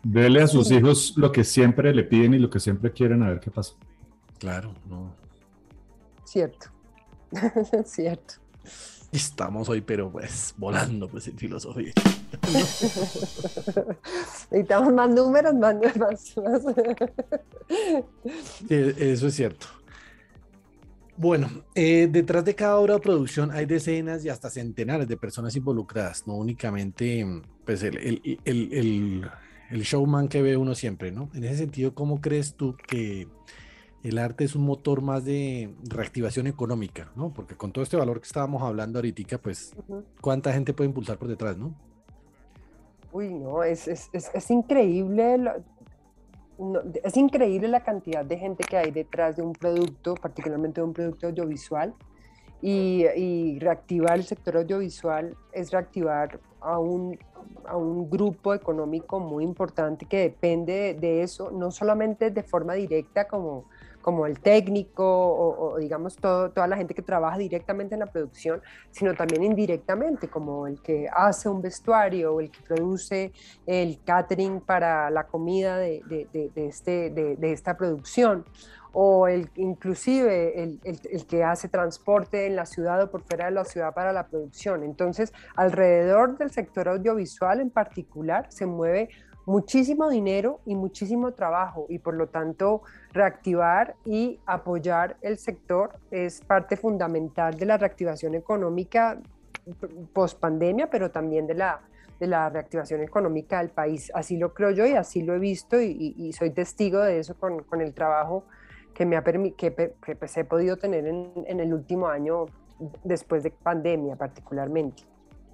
[0.03, 3.29] Dele a sus hijos lo que siempre le piden y lo que siempre quieren a
[3.29, 3.73] ver qué pasa.
[4.39, 5.15] Claro, no.
[6.25, 6.67] Cierto.
[7.85, 8.35] Cierto.
[9.13, 11.93] Estamos hoy, pero pues volando pues en filosofía.
[14.51, 16.35] Necesitamos más números, más, más,
[18.67, 19.67] eso es cierto.
[21.15, 25.55] Bueno, eh, detrás de cada obra de producción hay decenas y hasta centenares de personas
[25.55, 27.25] involucradas, no únicamente
[27.65, 29.31] pues, el, el, el,
[29.69, 31.29] el showman que ve uno siempre, ¿no?
[31.33, 33.27] En ese sentido, ¿cómo crees tú que
[34.03, 37.33] el arte es un motor más de reactivación económica, ¿no?
[37.33, 39.73] Porque con todo este valor que estábamos hablando ahorita, pues,
[40.19, 41.73] ¿cuánta gente puede impulsar por detrás, no?
[43.13, 43.87] Uy, no, es,
[44.49, 45.37] increíble.
[47.03, 50.93] Es increíble la cantidad de gente que hay detrás de un producto, particularmente de un
[50.93, 51.93] producto audiovisual.
[52.61, 57.19] Y, y reactivar el sector audiovisual es reactivar a un,
[57.65, 63.27] a un grupo económico muy importante que depende de eso, no solamente de forma directa
[63.27, 63.65] como
[64.03, 68.61] como el técnico o, digamos toda la gente que trabaja directamente en la producción,
[68.91, 73.31] sino también indirectamente, como el que hace un vestuario o el que produce
[73.65, 78.45] el catering para la comida de, de, de, este, de esta producción
[78.93, 83.45] o el, inclusive el, el, el, que hace transporte en la ciudad o por fuera
[83.45, 84.83] de la ciudad para la producción.
[84.83, 89.09] Entonces, alrededor del sector audiovisual en particular se mueve
[89.45, 96.41] muchísimo dinero y muchísimo trabajo y por lo tanto reactivar y apoyar el sector es
[96.41, 99.19] parte fundamental de la reactivación económica
[100.13, 101.81] post pandemia, pero también de la,
[102.19, 104.11] de la reactivación económica del país.
[104.13, 107.63] Así lo creo yo y así lo he visto y, soy testigo de eso con,
[107.63, 108.45] con, el trabajo
[108.93, 112.45] que, me ha que, que pues, he podido tener en, en, el último año
[113.03, 115.03] después de pandemia particularmente.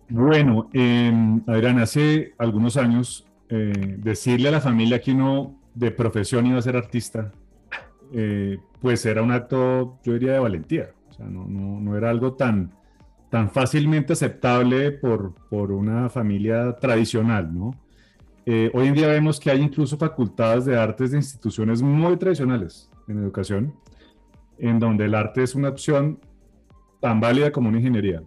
[0.10, 1.12] Bueno, eh,
[1.46, 6.62] Adrián, hace algunos años eh, decirle a la familia que uno de profesión iba a
[6.62, 7.32] ser artista,
[8.14, 10.92] eh, pues era un acto, yo diría, de valentía.
[11.10, 12.72] O sea, no, no, era algo tan,
[13.32, 17.72] tan fácilmente aceptable por, por una familia tradicional, ¿no?
[18.46, 22.90] Eh, hoy en día vemos que hay incluso facultades de artes de instituciones muy tradicionales
[23.08, 23.74] en educación,
[24.60, 26.20] en donde el arte es una opción
[27.00, 28.22] tan válida como una ingeniería.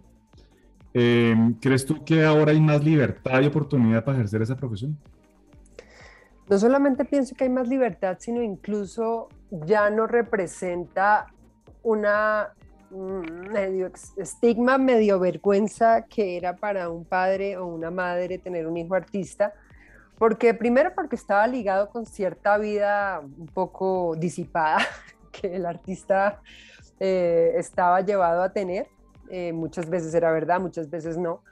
[0.93, 4.97] ¿Crees tú que ahora hay más libertad y oportunidad para ejercer esa profesión?
[6.49, 11.27] No solamente pienso que hay más libertad, sino incluso ya no representa
[11.83, 12.53] una
[12.89, 18.77] mm, medio estigma, medio vergüenza que era para un padre o una madre tener un
[18.77, 19.53] hijo artista,
[20.17, 24.79] Porque primero porque estaba ligado con cierta vida un poco disipada
[25.31, 26.41] que el artista
[26.99, 28.87] eh, estaba llevado a tener.
[29.29, 31.43] Eh, muchas veces era verdad, muchas veces no,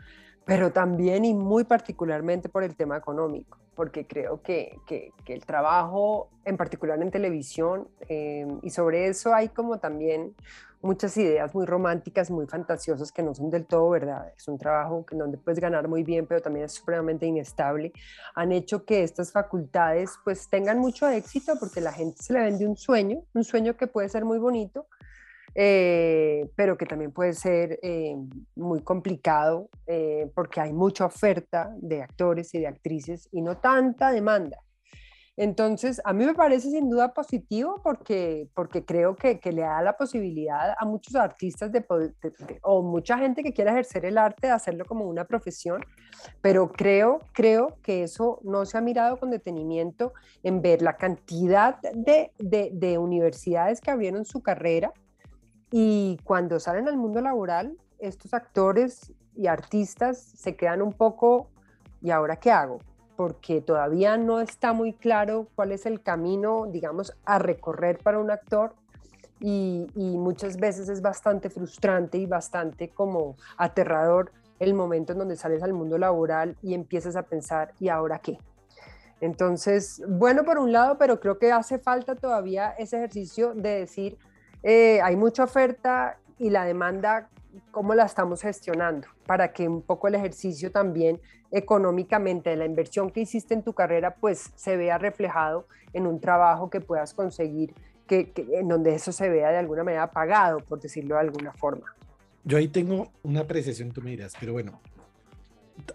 [0.45, 6.29] pero también y muy particularmente por el tema económico, porque creo que, que, el trabajo,
[6.45, 10.35] en particular en televisión, eh, y sobre eso hay como también
[10.83, 14.31] muchas ideas muy románticas, muy fantasiosas que no son del todo verdad.
[14.37, 17.91] Es un trabajo que donde puedes ganar muy bien, pero también es supremamente inestable.
[18.35, 22.67] Han hecho que estas facultades pues tengan mucho éxito porque la gente se le vende
[22.67, 24.85] un sueño, un sueño que puede ser muy bonito,
[25.53, 28.15] eh, pero que también puede ser eh,
[28.55, 34.11] muy complicado eh, porque hay mucha oferta de actores y de actrices y no tanta
[34.11, 34.57] demanda.
[35.37, 39.81] Entonces, a mí me parece sin duda positivo porque, porque creo que, que le da
[39.81, 41.83] la posibilidad a muchos artistas de,
[42.61, 45.81] o mucha gente que quiera ejercer el arte de hacerlo como una profesión,
[46.41, 51.79] pero creo, creo que eso no se ha mirado con detenimiento en ver la cantidad
[51.81, 54.93] de, de, de universidades que abrieron su carrera
[55.71, 61.47] y cuando salen al mundo laboral, estos actores y artistas se quedan un poco,
[62.01, 62.79] ¿y ahora qué hago?
[63.21, 68.31] porque todavía no está muy claro cuál es el camino, digamos, a recorrer para un
[68.31, 68.73] actor
[69.39, 75.61] y, muchas veces es bastante frustrante y bastante como aterrador el momento en donde sales
[75.61, 78.39] al mundo laboral y empiezas a pensar, ¿y ahora qué?
[79.19, 84.17] Entonces, bueno por un lado, pero creo que hace falta todavía ese ejercicio de decir,
[84.63, 87.29] eh, hay mucha oferta y la demanda
[87.71, 91.19] cómo la estamos gestionando para que un poco el ejercicio también
[91.51, 96.19] económicamente de la inversión que hiciste en tu carrera pues se vea reflejado en un
[96.19, 97.73] trabajo que puedas conseguir
[98.07, 101.95] que, en donde eso se vea de alguna manera pagado por decirlo de alguna forma.
[102.43, 104.79] Yo ahí tengo una apreciación tú me dirás pero bueno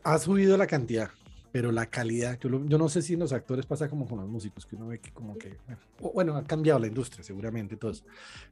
[0.02, 1.10] ha subido la cantidad
[1.56, 4.28] pero la calidad, yo, yo, no sé si en los actores pasa como con los
[4.28, 5.56] músicos, que uno ve que como que,
[6.12, 8.04] bueno, ha cambiado la industria seguramente, todo eso,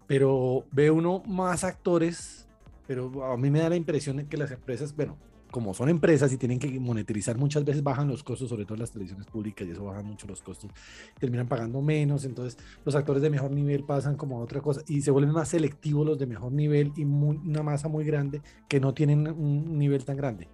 [0.06, 2.48] pero ve uno más actores
[2.86, 5.18] pero a mí me da la impresión de que las empresas, bueno,
[5.50, 8.80] como son empresas y tienen que monetizar, muchas veces bajan los costos, sobre todo en
[8.80, 10.70] las televisiones públicas, y eso baja mucho los costos,
[11.18, 15.02] terminan pagando menos, entonces los actores de mejor nivel pasan como a otra cosa y
[15.02, 18.94] se vuelven más selectivos los de mejor nivel y una masa muy grande que no
[18.94, 20.48] tienen un nivel tan grande.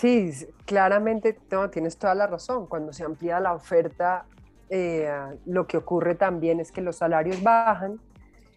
[0.00, 0.30] Sí,
[0.66, 2.66] claramente no, tienes toda la razón.
[2.66, 4.26] Cuando se amplía la oferta,
[4.68, 5.10] eh,
[5.46, 7.98] lo que ocurre también es que los salarios bajan,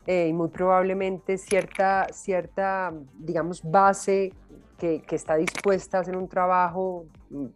[0.06, 4.34] eh, y muy probablemente cierta, cierta digamos, base
[4.78, 7.06] que, que, está dispuesta a hacer un trabajo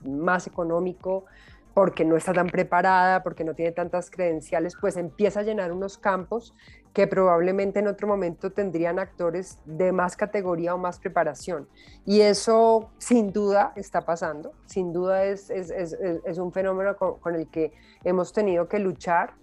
[0.05, 1.25] más económico
[1.73, 5.97] porque no está tan preparada, porque no tiene tantas credenciales, pues empieza a llenar unos
[5.97, 6.53] campos
[6.93, 11.67] que probablemente en otro momento tendrían actores de más categoría o más preparación.
[12.05, 17.47] Y eso sin duda está pasando, sin duda es, es, es, un fenómeno con, el
[17.47, 19.33] que hemos tenido que luchar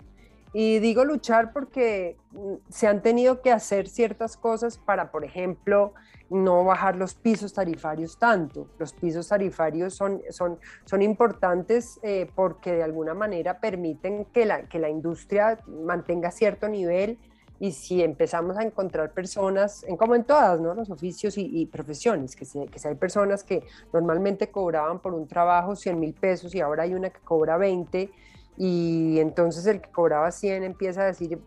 [0.52, 5.94] y digo luchar porque mm, se han tenido que hacer ciertas cosas para, por ejemplo,
[6.28, 8.68] no bajar los pisos tarifarios tanto.
[8.78, 14.62] Los pisos tarifarios son, son, son importantes eh, porque de alguna manera permiten que la,
[14.68, 17.18] que la industria mantenga cierto nivel
[17.60, 20.74] y si empezamos a encontrar personas, en, como en todas ¿no?
[20.74, 25.28] los oficios y, profesiones, que si, que si hay personas que normalmente cobraban por un
[25.28, 28.10] trabajo 100 mil pesos y ahora hay una que cobra 20,
[28.56, 31.38] y entonces el que cobraba 100 empieza a decir,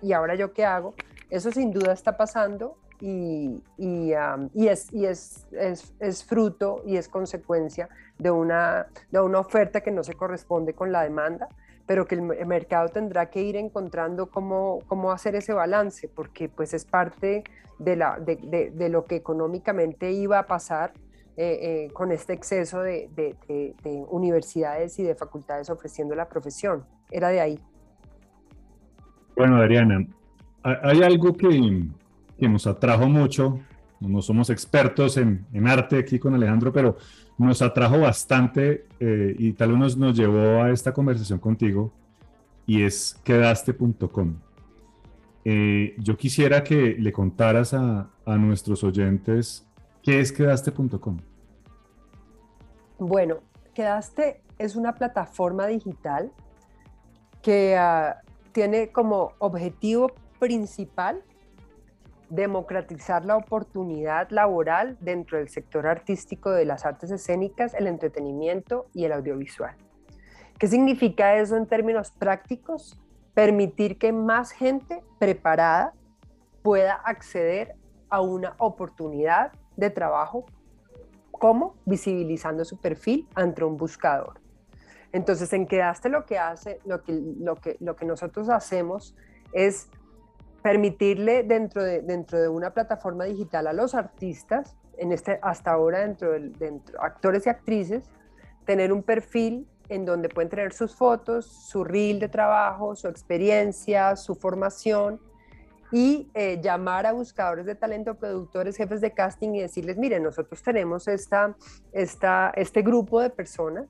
[0.00, 0.94] ¿y ahora yo qué hago?
[1.30, 4.12] Eso sin duda está pasando y, y,
[4.68, 7.88] es, y es, es, es, fruto y es consecuencia
[8.18, 11.48] de una, de una oferta que no se corresponde con la demanda,
[11.86, 16.72] pero que el mercado tendrá que ir encontrando cómo, cómo hacer ese balance, porque pues
[16.72, 17.44] es parte
[17.78, 20.92] de, la, de, de lo que económicamente iba a pasar
[21.36, 23.08] eh, eh, con este exceso de,
[24.08, 26.84] universidades y de facultades ofreciendo la profesión.
[27.10, 27.60] Era de ahí.
[29.36, 30.06] Bueno, Adriana,
[30.62, 31.88] hay algo que,
[32.38, 33.58] nos atrajo mucho.
[33.98, 36.98] No somos expertos en, arte aquí con Alejandro, pero
[37.36, 41.92] nos atrajo bastante eh, y tal vez nos, llevó a esta conversación contigo
[42.64, 44.36] y es quedaste.com.
[45.44, 49.66] yo quisiera que le contaras a nuestros oyentes
[50.04, 51.18] ¿Qué es quedaste.com?
[52.98, 53.40] Bueno,
[53.74, 56.30] Quedaste es una plataforma digital
[57.42, 58.14] que uh,
[58.52, 61.22] tiene como objetivo principal
[62.30, 69.04] democratizar la oportunidad laboral dentro del sector artístico de las artes escénicas, el entretenimiento y
[69.04, 69.74] el audiovisual.
[70.58, 72.96] ¿Qué significa eso en términos prácticos?
[73.34, 75.94] Permitir que más gente preparada
[76.62, 77.74] pueda acceder
[78.08, 80.46] a una oportunidad de trabajo
[81.38, 81.74] ¿Cómo?
[81.84, 84.40] Visibilizando su perfil ante un buscador.
[85.12, 89.14] Entonces, en Quedaste lo que hace, lo que, lo que, lo que nosotros hacemos
[89.52, 89.88] es
[90.62, 96.00] permitirle dentro de, dentro de una plataforma digital a los artistas, en este, hasta ahora
[96.00, 98.08] dentro de dentro, actores y actrices,
[98.64, 104.16] tener un perfil en donde pueden tener sus fotos, su reel de trabajo, su experiencia,
[104.16, 105.20] su formación
[105.94, 110.60] y eh, llamar a buscadores de talento, productores, jefes de casting y decirles, miren, nosotros
[110.60, 111.54] tenemos esta,
[111.92, 113.86] esta, este grupo de personas.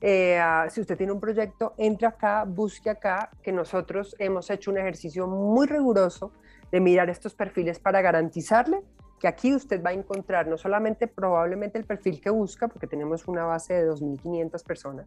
[0.00, 4.72] Eh, ah, si usted tiene un proyecto, entre acá, busque acá, que nosotros hemos hecho
[4.72, 6.32] un ejercicio muy riguroso
[6.72, 8.82] de mirar estos perfiles para garantizarle
[9.20, 13.28] que aquí usted va a encontrar no solamente probablemente el perfil que busca, porque tenemos
[13.28, 15.06] una base de 2.500 personas,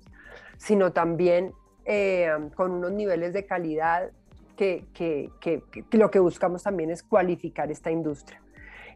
[0.58, 1.52] sino también
[1.84, 4.10] eh, con unos niveles de calidad
[4.60, 8.42] que, que, que, lo que buscamos también es cualificar esta industria.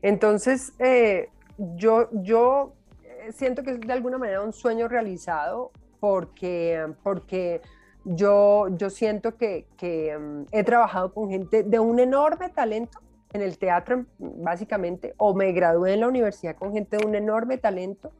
[0.01, 2.73] Entonces, eh, yo, yo
[3.05, 7.61] eh, siento que es de alguna manera un sueño realizado porque, porque
[8.03, 12.99] yo, yo siento que, que mm, he trabajado con gente de un enorme talento
[13.31, 17.57] en el teatro, básicamente, o me gradué en la universidad con gente de un enorme
[17.57, 18.11] talento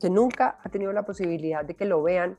[0.00, 2.36] que nunca ha tenido la posibilidad de que lo vean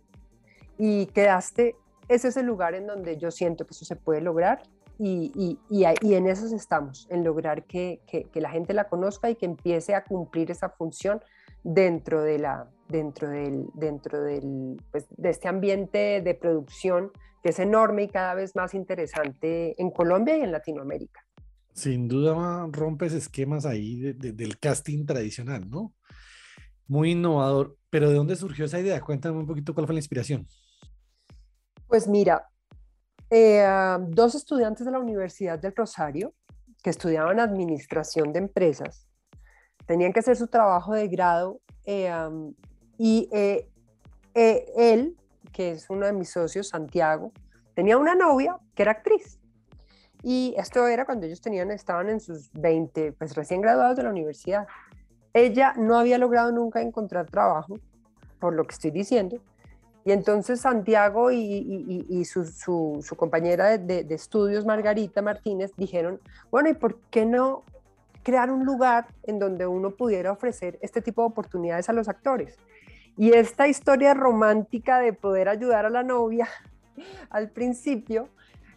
[0.78, 1.78] y quedaste,
[2.08, 4.62] ese es el lugar en donde yo siento que eso se puede lograr
[4.99, 8.01] y, y, en eso estamos, en lograr que,
[8.36, 11.22] la gente la conozca y que empiece a cumplir esa función
[11.64, 17.60] dentro, de, la, dentro, del, dentro del, pues, de este ambiente de producción que es
[17.60, 21.26] enorme y cada vez más interesante en Colombia y en Latinoamérica.
[21.74, 25.91] Sin duda rompes esquemas ahí del casting tradicional, ¿no?
[26.88, 27.76] Muy innovador.
[27.89, 29.01] Pero ¿de dónde surgió esa idea?
[29.01, 30.47] Cuéntame un poquito cuál fue la inspiración.
[31.88, 32.50] Pues mira,
[33.30, 33.66] eh,
[34.10, 36.34] dos estudiantes de la Universidad del Rosario
[36.82, 39.08] que estudiaban administración de empresas
[39.86, 42.12] tenían que hacer su trabajo de grado eh,
[42.98, 43.68] y eh,
[44.34, 45.18] él,
[45.52, 47.32] que es uno de mis socios, Santiago,
[47.74, 49.40] tenía una novia que era actriz.
[50.22, 54.10] Y esto era cuando ellos tenían, estaban en sus 20, pues recién graduados de la
[54.10, 54.68] universidad.
[55.34, 57.80] Ella no había logrado nunca encontrar trabajo,
[58.40, 59.42] por lo que estoy diciendo.
[60.06, 66.20] Y entonces Santiago y, su, compañera de, estudios, Margarita Martínez, dijeron,
[66.51, 67.64] bueno, ¿y por qué no
[68.22, 72.58] crear un lugar en donde uno pudiera ofrecer este tipo de oportunidades a los actores?
[73.16, 76.49] Y esta historia romántica de poder ayudar a la novia
[77.30, 78.28] al principio,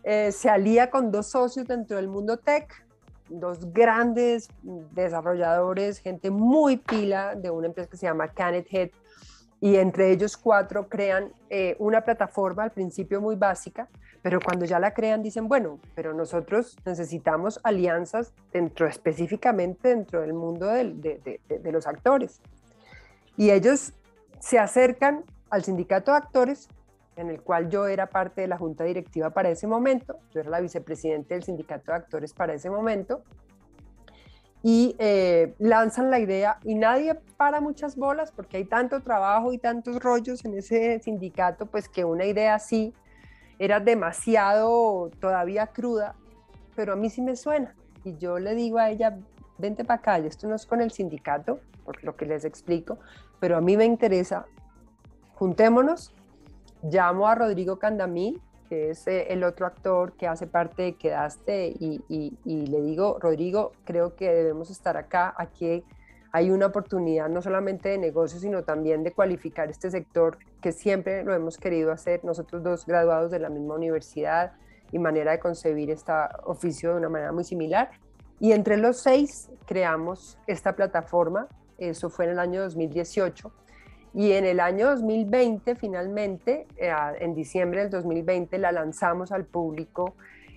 [0.05, 2.87] eh, se alía con dos socios dentro del mundo tech,
[3.29, 4.49] dos grandes
[4.93, 8.91] desarrolladores, gente muy pila de una empresa que se llama Canet Head,
[9.61, 13.89] y entre ellos cuatro crean eh, una plataforma al principio muy básica,
[14.23, 20.35] pero cuando ya la crean dicen, bueno, pero nosotros necesitamos alianzas dentro específicamente dentro del
[20.35, 22.41] mundo de, de los actores.
[23.37, 23.93] Y ellos
[24.41, 26.69] se acercan al sindicato de actores
[27.17, 30.51] en el cual yo era parte de la junta directiva para ese momento, yo era
[30.51, 33.23] la vicepresidente del sindicato de actores para ese momento,
[34.69, 39.59] y eh, lanzan la idea y nadie para muchas bolas porque hay tanto trabajo y
[39.59, 42.93] tantos rollos en ese sindicato, pues que una idea así
[43.61, 46.17] era demasiado todavía cruda,
[46.75, 47.77] pero a mí sí me suena.
[48.03, 49.17] Y yo le digo a ella,
[49.57, 52.99] vente para acá, esto no es con el sindicato, por lo que les explico,
[53.39, 54.47] pero a mí me interesa,
[55.37, 56.13] juntémonos
[56.83, 61.75] llamo a Rodrigo Candamil, que es eh, el otro actor que hace parte de Quedaste,
[61.79, 65.85] y, le digo, Rodrigo, creo que debemos estar acá, aquí
[66.33, 71.25] hay una oportunidad no solamente de negocio, sino también de cualificar este sector que siempre
[71.25, 74.53] lo hemos querido hacer, nosotros dos graduados de la misma universidad
[74.93, 76.13] y manera de concebir este
[76.45, 77.91] oficio de una manera muy similar.
[78.39, 81.49] Y entre los seis creamos esta plataforma,
[81.79, 83.51] eso fue en el año 2018
[84.17, 86.91] y en el año 2020, finalmente, eh,
[87.21, 90.15] en diciembre del 2020, la lanzamos al público.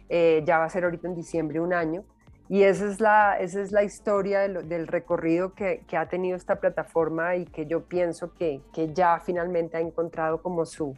[0.07, 2.05] Eh, ya va a ser ahorita en diciembre un año.
[2.47, 6.61] Y esa es la, esa es la historia del, recorrido que, que, ha tenido esta
[6.61, 10.95] plataforma y que yo pienso que, que ya finalmente ha encontrado como su,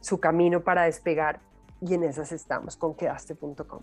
[0.00, 1.40] su camino para despegar.
[1.80, 3.80] Y en esas estamos con quedaste.com.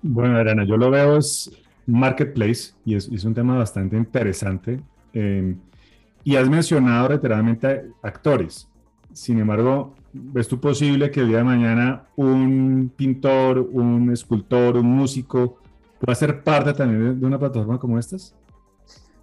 [0.00, 1.50] Bueno, Arana, yo lo veo es
[1.84, 4.80] marketplace y es, es un tema bastante interesante.
[5.12, 5.54] Eh,
[6.28, 8.68] y has mencionado reiteradamente actores.
[9.14, 14.94] Sin embargo, ¿ves tú posible que el día de mañana un pintor, un escultor, un
[14.94, 15.56] músico
[15.98, 18.34] pueda ser parte también de una plataforma como estas?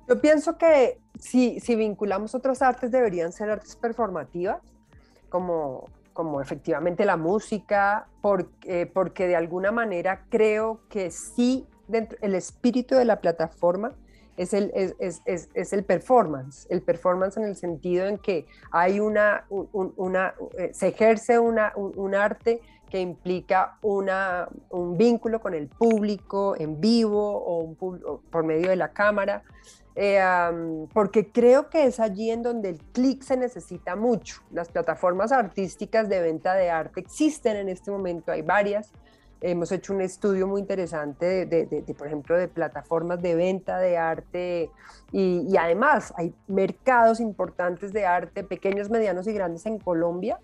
[0.09, 4.63] Yo pienso que si, si vinculamos otras artes deberían ser artes performativas,
[5.29, 12.33] como, como efectivamente la música, porque, porque de alguna manera creo que sí, dentro, el
[12.33, 13.91] espíritu de la plataforma
[14.37, 18.99] es el, es, es, es, el performance, el performance en el sentido en que hay
[18.99, 25.67] una, una eh, se ejerce una, un, arte que implica una, un vínculo con el
[25.67, 29.43] público en vivo o, un, por medio de la cámara,
[29.95, 30.21] eh,
[30.93, 34.41] porque creo que es allí en donde el clic se necesita mucho.
[34.51, 38.91] Las plataformas artísticas de venta de arte existen en este momento, hay varias,
[39.41, 44.69] Hemos hecho un estudio muy interesante de, por ejemplo, de plataformas de venta de arte
[45.11, 50.39] y, además hay mercados importantes de arte, pequeños, medianos y grandes en Colombia,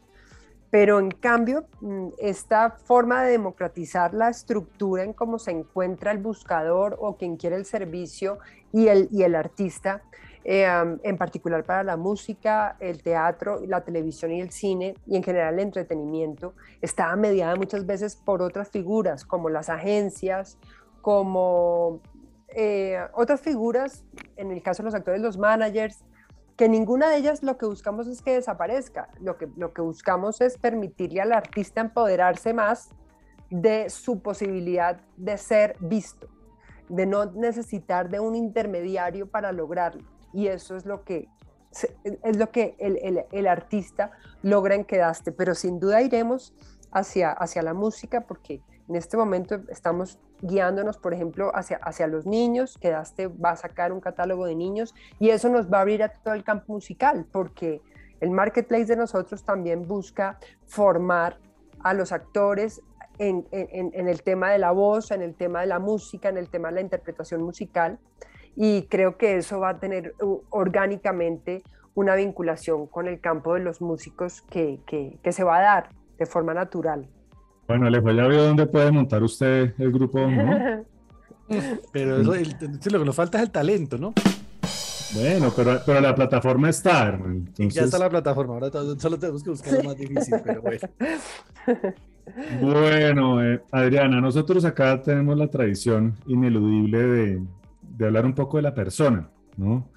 [0.70, 6.20] pero en cambio mm, esta forma de democratizar la estructura en cómo se encuentra el
[6.20, 8.40] buscador o quien quiere el servicio
[8.72, 10.02] y el, y el artista
[10.44, 15.24] eh, en particular para la música, el teatro, la televisión y el cine, y en
[15.24, 20.58] general el entretenimiento, estaba mediada muchas veces por otras figuras, como las agencias,
[21.02, 22.02] como
[22.50, 24.04] eh, otras figuras,
[24.36, 26.04] en el caso de los actores, los managers,
[26.58, 30.42] que ninguna de ellas lo que buscamos es que desaparezca, lo que, lo que buscamos
[30.42, 32.90] es permitirle al artista empoderarse más
[33.52, 36.30] de su posibilidad de ser visto,
[36.90, 41.28] de no necesitar de un intermediario para lograrlo y eso es lo que,
[42.24, 44.12] es lo que el, artista
[44.42, 46.54] logra en Quedaste, pero sin duda iremos
[46.92, 52.26] hacia, hacia la música porque en este momento estamos guiándonos, por ejemplo, hacia, hacia los
[52.26, 56.04] niños, Quedaste va a sacar un catálogo de niños y eso nos va a abrir
[56.04, 57.82] a todo el campo musical porque
[58.20, 61.38] el marketplace de nosotros también busca formar
[61.84, 62.82] a los actores
[63.18, 66.50] en, en, el tema de la voz, en el tema de la música, en el
[66.50, 68.00] tema de la interpretación musical
[68.56, 70.14] y creo que eso va a tener
[70.50, 75.90] orgánicamente una vinculación con el campo de los músicos que, que, se va a dar
[76.18, 77.08] de forma natural.
[77.68, 80.84] Bueno, Alejo, ya vio dónde puede montar usted el grupo, ¿no?
[81.92, 82.34] pero eso,
[82.92, 84.14] lo que nos falta es el talento, ¿no?
[85.14, 87.20] Bueno, pero, pero la plataforma está,
[87.58, 90.80] Ya está la plataforma, ahora solo tenemos que buscar lo más difícil, pero bueno.
[92.62, 97.42] Bueno, eh, Adriana, nosotros acá tenemos la tradición ineludible de,
[97.98, 99.90] de hablar un poco de la persona, ¿no?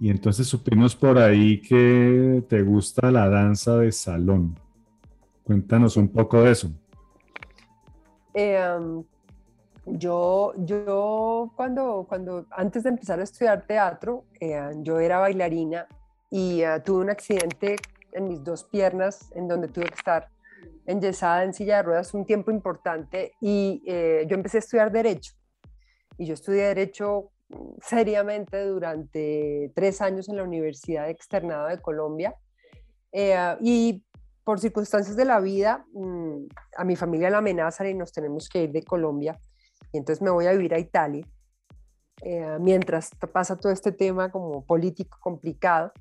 [0.00, 4.58] Y entonces supimos por ahí que te gusta la danza de salón.
[5.42, 6.70] Cuéntanos un poco de eso.
[8.34, 9.02] Em,
[9.86, 15.86] yo, yo cuando, cuando, antes de empezar a estudiar teatro, eh, yo era bailarina
[16.30, 17.76] y eh, tuve un accidente
[18.12, 20.28] en mis dos piernas en donde tuve que estar
[20.86, 25.37] enyesada en silla de ruedas un tiempo importante y eh, yo empecé a estudiar derecho
[26.18, 27.30] y yo estudié Derecho
[27.80, 32.34] seriamente durante tres años en la Universidad Externada de Colombia.
[33.12, 34.04] Eh, y
[34.44, 36.46] por circunstancias de la vida, mm,
[36.76, 39.38] a mi familia la amenazan y nos tenemos que ir de Colombia.
[39.92, 41.24] Y entonces me voy a vivir a Italia.
[42.22, 45.92] Eh, mientras pasa todo este tema como político complicado.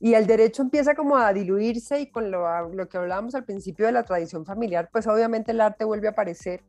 [0.00, 3.86] Y el derecho empieza como a diluirse y con lo, lo que hablábamos al principio
[3.86, 6.62] de la tradición familiar, pues obviamente el arte vuelve a aparecer,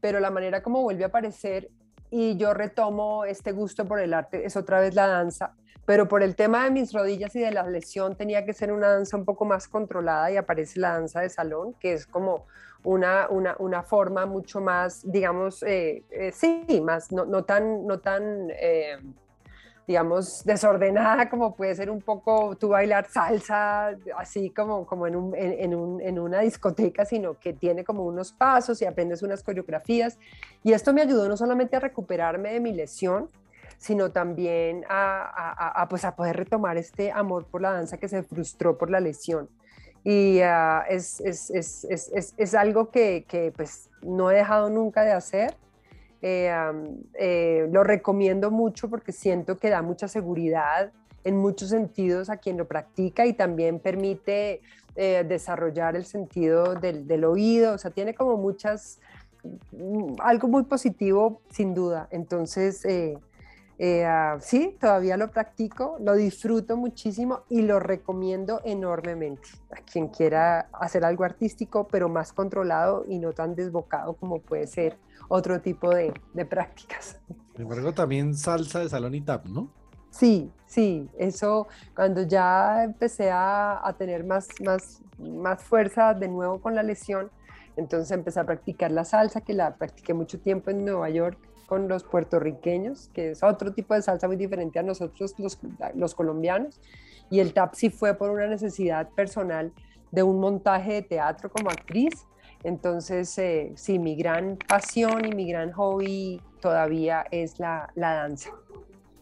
[0.00, 1.70] pero la manera como vuelve a aparecer
[2.10, 5.54] y yo retomo este gusto por el arte, es otra vez la danza,
[5.84, 8.88] pero por el tema de mis rodillas y de la lesión tenía que ser una
[8.88, 12.46] danza un poco más controlada y aparece la danza de salón, que es como
[12.84, 18.00] una, una, una forma mucho más, digamos, eh, eh, sí, más, no, no tan, no
[18.00, 18.98] tan eh,
[19.88, 25.34] digamos, desordenada, como puede ser un poco tú bailar salsa, así como, como en, un,
[25.34, 30.18] en, un, en, una discoteca, sino que tiene como unos pasos y aprendes unas coreografías.
[30.62, 33.30] Y esto me ayudó no solamente a recuperarme de mi lesión,
[33.78, 38.76] sino también a, pues a poder retomar este amor por la danza que se frustró
[38.76, 39.48] por la lesión.
[40.04, 45.12] Y ah, es, es, es, es, algo que, que pues no he dejado nunca de
[45.12, 45.56] hacer
[46.20, 46.52] eh,
[47.14, 50.90] eh, lo recomiendo mucho porque siento que da mucha seguridad
[51.22, 54.60] en muchos sentidos a quien lo practica y también permite
[54.96, 58.98] eh, desarrollar el sentido del, oído, o sea, tiene como muchas,
[59.72, 62.08] mm, algo muy positivo sin duda.
[62.10, 62.84] Entonces,
[64.04, 70.68] ah, sí, todavía lo practico, lo disfruto muchísimo y lo recomiendo enormemente a quien quiera
[70.72, 74.96] hacer algo artístico, pero más controlado y no tan desbocado como puede ser
[75.28, 77.18] otro tipo de, de prácticas.
[77.54, 79.70] Sin embargo, también salsa de salón y tap, ¿no?
[80.10, 86.60] Sí, sí, eso cuando ya empecé a, a, tener más, más, más fuerza de nuevo
[86.60, 87.30] con la lesión,
[87.76, 91.86] entonces empecé a practicar la salsa, que la practiqué mucho tiempo en Nueva York con
[91.86, 95.58] los puertorriqueños, que es otro tipo de salsa muy diferente a nosotros los,
[95.94, 96.80] los colombianos,
[97.30, 99.72] y el tap sí fue por una necesidad personal
[100.10, 102.26] de un montaje de teatro como actriz,
[102.64, 108.50] entonces, eh, sí, mi gran pasión y mi gran hobby todavía es la, danza.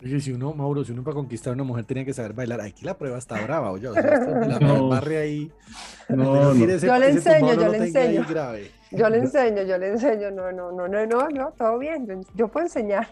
[0.03, 2.61] Oye, si uno, Mauro, si uno para conquistar a una mujer tenía que saber bailar,
[2.61, 4.89] aquí la prueba está brava, oye, o sea, la No.
[4.89, 5.53] barre ahí.
[6.09, 6.65] No, no.
[6.67, 8.25] ese- Yo le enseño, yo le enseño.
[8.29, 8.71] grave.
[8.93, 12.49] Yo le enseño, yo le enseño, no, no, no, no, no, no, todo bien, yo,
[12.49, 13.09] puedo enseñar.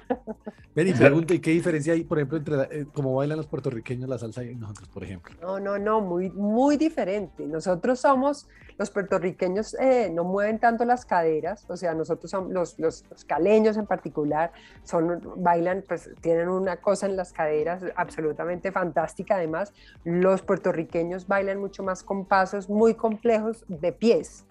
[0.75, 4.09] Ven y pregunta, ¿y qué diferencia hay, por ejemplo, entre eh, cómo bailan los puertorriqueños
[4.09, 5.35] la salsa y nosotros, por ejemplo?
[5.41, 7.47] No, no, no, muy, muy diferente.
[7.47, 8.49] Nosotros somos,
[8.79, 13.25] los puertorriqueños eh, no mueven tanto las caderas, o sea, nosotros somos, los, los, los
[13.25, 14.53] caleños en particular,
[14.85, 19.37] son, bailan, pues tienen una cosa en las caderas absolutamente fantástica.
[19.37, 19.72] Además,
[20.05, 24.45] los puertorriqueños bailan mucho más con pasos muy complejos de pies.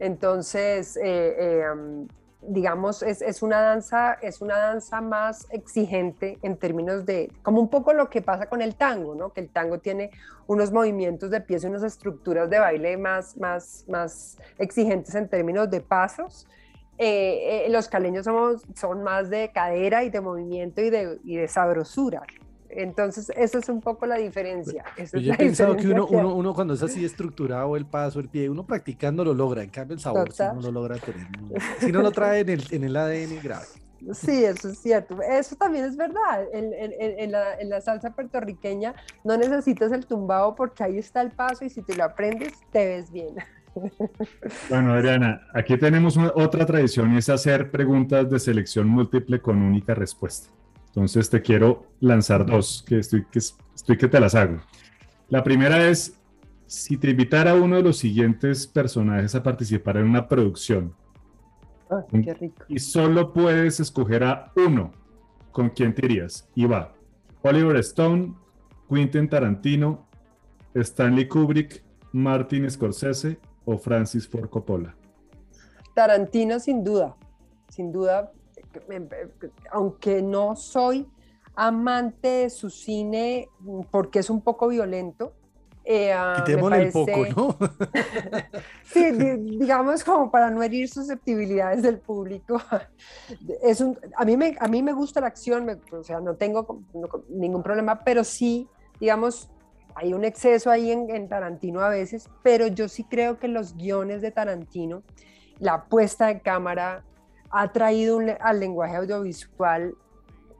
[0.00, 2.08] Entonces, eh, um,
[2.42, 7.68] digamos, es, es, una danza, es una danza más exigente en términos de, como un
[7.68, 9.32] poco lo que pasa con el tango, ¿no?
[9.32, 10.10] Que el tango tiene
[10.46, 15.70] unos movimientos de pies y unas estructuras de baile más, más, más exigentes en términos
[15.70, 16.48] de pasos.
[16.96, 21.36] Eh, eh, los caleños somos, son más de cadera y de movimiento y de, y
[21.36, 22.22] de sabrosura.
[22.72, 24.84] Entonces, esa es un poco la diferencia.
[24.96, 27.86] Esa Yo es he la pensado que uno, uno, uno cuando es así estructurado, el
[27.86, 30.96] paso, el pie, uno practicando lo logra, en cambio el sabor si no lo logra
[30.96, 31.26] tener.
[31.40, 31.48] no-
[31.80, 33.66] Si no lo trae en el, en el ADN grave.
[34.14, 35.20] Sí, eso es cierto.
[35.20, 36.44] Eso también es verdad.
[36.54, 38.94] En, en- en- en la, en la salsa puertorriqueña
[39.24, 42.86] no necesitas el tumbado porque ahí está el paso y si te lo aprendes, te
[42.86, 43.34] ves bien.
[44.68, 49.60] Bueno, Adriana, aquí tenemos una- otra tradición y es hacer preguntas de selección múltiple con
[49.60, 50.48] única respuesta.
[50.90, 54.58] Entonces te quiero lanzar dos, que estoy que, estoy que te las hago.
[55.28, 56.18] La primera es,
[56.66, 60.94] si te invitara a uno de los siguientes personajes a participar en una producción
[62.24, 62.64] qué rico.
[62.68, 64.92] y solo puedes escoger a uno,
[65.52, 66.48] ¿con quién te irías?
[66.54, 66.92] Y va,
[67.42, 68.34] Oliver Stone,
[68.88, 70.08] Quentin Tarantino,
[70.74, 74.94] Stanley Kubrick, Martin Scorsese o Francis Ford Coppola.
[75.94, 77.16] Tarantino sin duda,
[77.68, 78.32] sin duda,
[79.72, 81.08] aunque no soy
[81.54, 85.32] amante de su cine mm, porque es un poco violento.
[85.84, 87.56] eh, ah, Quitémosle el poco, parece- ¿no?
[88.84, 92.60] Sí, di- digamos como para no herir susceptibilidades del público.
[93.62, 96.34] Es un, a, mí me, a mí me gusta la acción, me- o sea, no
[96.36, 98.68] tengo no- ningún problema, pero sí,
[98.98, 99.50] digamos,
[99.94, 103.76] hay un exceso ahí en, en Tarantino a veces, pero yo sí creo que los
[103.76, 105.02] guiones de Tarantino,
[105.58, 107.04] la puesta de cámara,
[107.50, 109.94] ha traído al lenguaje audiovisual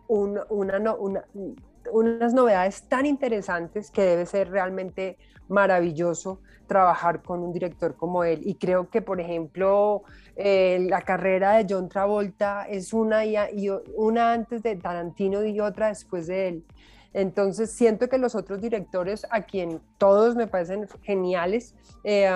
[0.09, 5.17] unas novedades tan interesantes que debe ser realmente
[5.49, 8.41] maravilloso trabajar con un director como él.
[8.45, 10.03] Y creo que, por ejemplo,
[10.37, 13.37] eh, la carrera de John Travolta es una, y,
[13.97, 16.65] una antes de Tarantino y otra después de él.
[17.13, 21.75] Entonces siento que los otros directores, a quien todos me parecen geniales,
[22.05, 22.31] eh,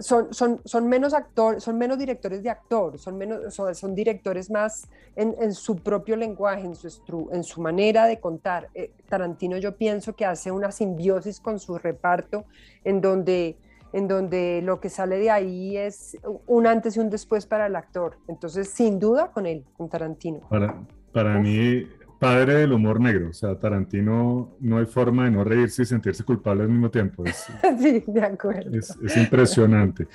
[0.00, 4.50] son, son, son menos actores, son menos directores de actor, son, menos, son, son directores
[4.50, 8.68] más en, en su propio lenguaje, en su, en su manera de contar.
[8.74, 12.44] Eh, Tarantino yo pienso que hace una simbiosis con su reparto
[12.84, 13.56] en donde,
[13.92, 17.76] en donde lo que sale de ahí es un antes y un después para el
[17.76, 18.18] actor.
[18.28, 20.40] Entonces, sin duda con él, con Tarantino.
[20.48, 20.74] Para,
[21.12, 21.42] para Uf.
[21.42, 21.86] mí,
[22.20, 23.30] padre del humor negro.
[23.30, 27.24] O sea, Tarantino no hay forma de no reírse y sentirse culpable al mismo tiempo.
[27.24, 27.46] Es,
[27.80, 28.78] sí, de acuerdo.
[28.78, 30.06] es- es impresionante.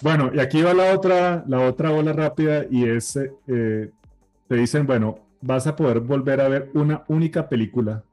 [0.00, 3.90] Bueno, y aquí va la otra, la otra bola rápida y es, eh, eh,
[4.46, 8.04] te dicen, bueno, vas a poder volver a ver una única película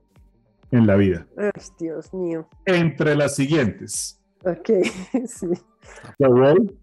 [0.72, 1.28] en la vida.
[1.38, 2.48] Ay, Dios mío.
[2.66, 4.20] Entre las siguientes.
[4.46, 4.70] Ok,
[5.28, 5.48] sí.
[6.18, 6.78] The Wall,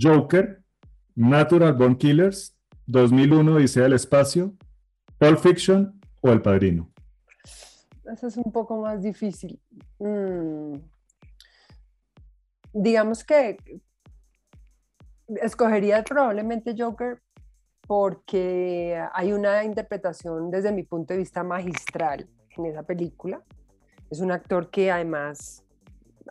[0.00, 0.62] Joker,
[1.14, 2.56] Natural Born Killers,
[2.86, 4.52] 2001 Odisea del Espacio,
[5.18, 6.90] Pulp Fiction o El Padrino.
[8.12, 9.60] Eso es un poco más difícil.
[9.98, 10.76] Mm.
[12.72, 13.56] Digamos que
[15.28, 17.20] escogería probablemente Joker
[17.86, 23.42] porque hay una interpretación desde mi punto de vista magistral en esa película.
[24.10, 25.64] Es un actor que además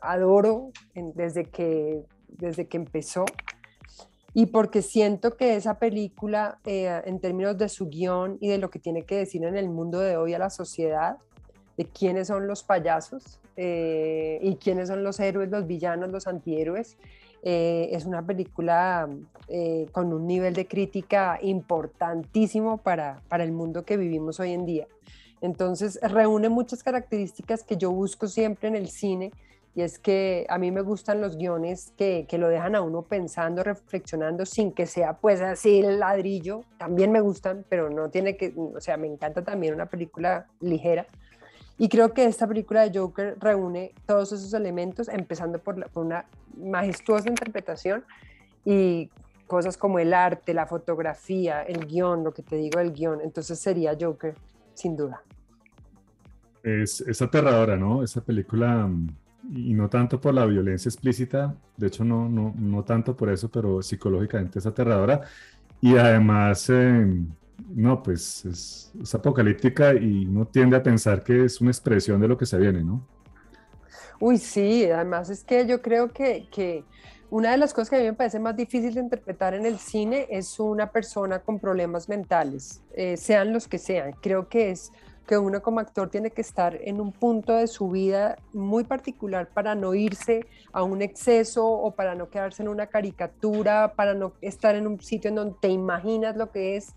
[0.01, 3.25] adoro desde, que, desde que empezó
[4.37, 8.69] y porque siento que esa película, eh, en términos de su guion y de lo
[8.69, 11.17] que tiene que decir en el mundo de hoy a la sociedad,
[11.77, 16.97] de quiénes son los payasos eh, y quiénes son los héroes, los villanos, los antihéroes.
[17.43, 19.07] Eh, es una película
[19.93, 24.87] con un nivel de crítica importantísimo para, para el mundo que vivimos hoy en día.
[25.39, 29.31] Entonces reúne muchas características que yo busco siempre en el cine
[29.75, 33.01] y es que a mí me gustan los guiones que, que lo dejan a uno
[33.01, 36.61] pensando, reflexionando, sin que sea pues así el ladrillo.
[36.77, 41.05] También me gustan, pero no tiene que, o sea, me encanta también una película ligera.
[41.77, 46.25] Y creo que esta película de Joker reúne todos esos elementos, empezando por, una
[46.57, 48.05] majestuosa interpretación
[48.63, 49.09] y
[49.45, 53.19] cosas como el arte, la fotografía, el guion, lo que te digo del guion.
[53.19, 54.35] Entonces sería Joker.
[54.73, 55.21] sin duda.
[56.63, 58.03] Es, es aterradora, ¿no?
[58.03, 59.09] Esa película, mm,
[59.53, 63.49] y no tanto por la violencia explícita, de hecho no, no, no tanto por eso,
[63.49, 65.21] pero psicológicamente es aterradora.
[65.81, 67.05] Y además, eh,
[67.73, 72.27] no, pues es, es, apocalíptica y uno tiende a pensar que es una expresión de
[72.27, 73.05] lo que se viene, ¿no?
[74.19, 76.85] Uy, sí, además es que yo creo que, que
[77.29, 79.77] una de las cosas que a mí me parece más difícil de interpretar en el
[79.77, 84.13] cine es una persona con problemas mentales, eh, sean los que sean.
[84.21, 84.91] Creo que es
[85.25, 89.49] que uno como actor tiene que estar en un punto de su vida muy particular
[89.49, 94.33] para no irse a un exceso o para no quedarse en una caricatura, para no
[94.41, 96.93] estar en un sitio en donde te imaginas lo que es.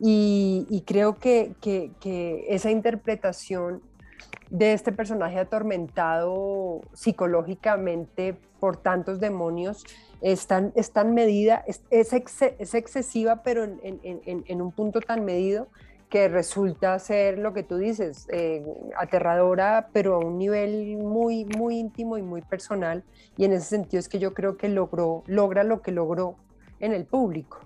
[0.00, 3.80] Y, creo que, que, esa interpretación
[4.50, 9.84] de este personaje atormentado psicológicamente por tantos demonios
[10.20, 10.72] es tan,
[11.14, 15.68] medida, es, es, es excesiva, pero en, un punto tan medido
[16.14, 18.64] que resulta ser lo que tú dices, eh,
[18.96, 23.02] aterradora, pero a un nivel muy, muy íntimo y muy personal.
[23.36, 26.36] Y en ese sentido es que yo creo que logró, logra lo que logró
[26.78, 27.62] en el público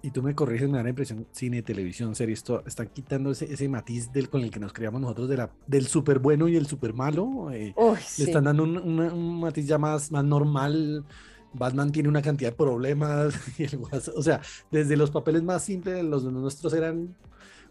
[0.00, 3.50] y tú me corriges, me da la impresión, cine, televisión, series, esto, están quitando ese,
[3.50, 6.56] ese matiz del, con el que nos creamos nosotros de la, del súper bueno y
[6.56, 7.50] el súper malo.
[7.50, 11.06] Eh, Uy, le están dando un, un, un, matiz ya más, más normal.
[11.54, 13.34] Batman tiene una cantidad de problemas.
[13.58, 14.40] Y el, o sea,
[14.70, 17.14] desde los papeles más simples, los nuestros eran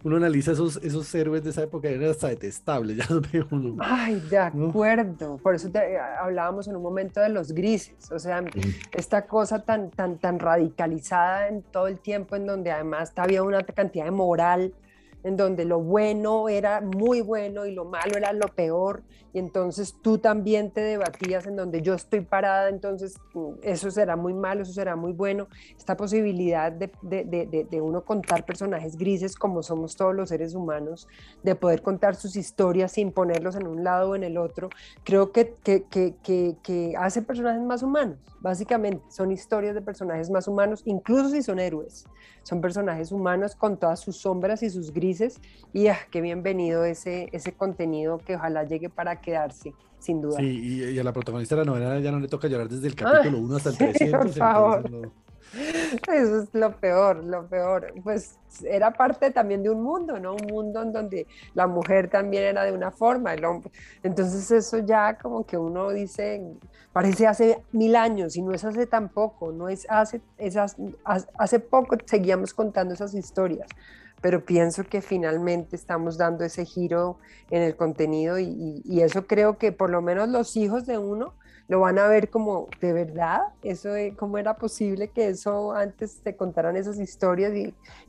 [0.04, 3.78] uno analiza esos, esos héroes de esa época eran hasta detestables, ya los veo uno.
[3.80, 5.38] Ay, de acuerdo.
[5.38, 8.44] Por eso te, hablábamos en un momento de los grises, o sea,
[8.92, 13.64] esta cosa tan, tan, tan radicalizada en todo el tiempo, en donde además había una
[13.64, 14.74] cantidad de moral
[15.24, 19.04] en donde lo bueno era muy bueno y lo malo era lo peor,
[19.34, 24.16] y entonces tú también te debatías en donde yo estoy parada, entonces mm, eso será
[24.16, 25.48] muy malo, eso será muy bueno.
[25.76, 30.54] Esta posibilidad de, de, de, de uno contar personajes grises como somos todos los seres
[30.54, 31.08] humanos,
[31.42, 34.70] de poder contar sus historias sin ponerlos en un lado o en el otro,
[35.04, 39.04] creo que, que, que, que hace personajes más humanos, básicamente.
[39.10, 42.06] Son historias de personajes más humanos, incluso si son héroes.
[42.44, 45.40] Son personajes humanos con todas sus sombras y sus grises
[45.72, 50.38] y ah, qué bienvenido ese, ese contenido que ojalá llegue para quedarse, sin duda.
[50.38, 52.96] Sí, y, a la protagonista de la novela ya no le toca llorar desde el
[52.96, 54.20] capítulo 1 hasta el 300.
[54.20, 55.12] Por favor.
[55.54, 57.94] Eso es lo peor, lo peor.
[58.04, 60.34] Pues era parte también de un mundo, ¿no?
[60.34, 63.72] Un mundo en donde la mujer también era de una forma, el hombre.
[64.02, 66.42] Entonces eso ya como que uno dice,
[66.92, 71.98] parece hace mil años y no es hace tampoco, no es hace, esas, hace poco
[72.06, 73.68] seguíamos contando esas historias
[74.24, 77.18] pero pienso que finalmente estamos dando ese giro
[77.52, 81.34] en el contenido y, eso creo que por lo menos los hijos de uno
[81.68, 86.22] lo van a ver como de verdad, eso de cómo era posible que eso antes
[86.24, 87.52] se contaran esas historias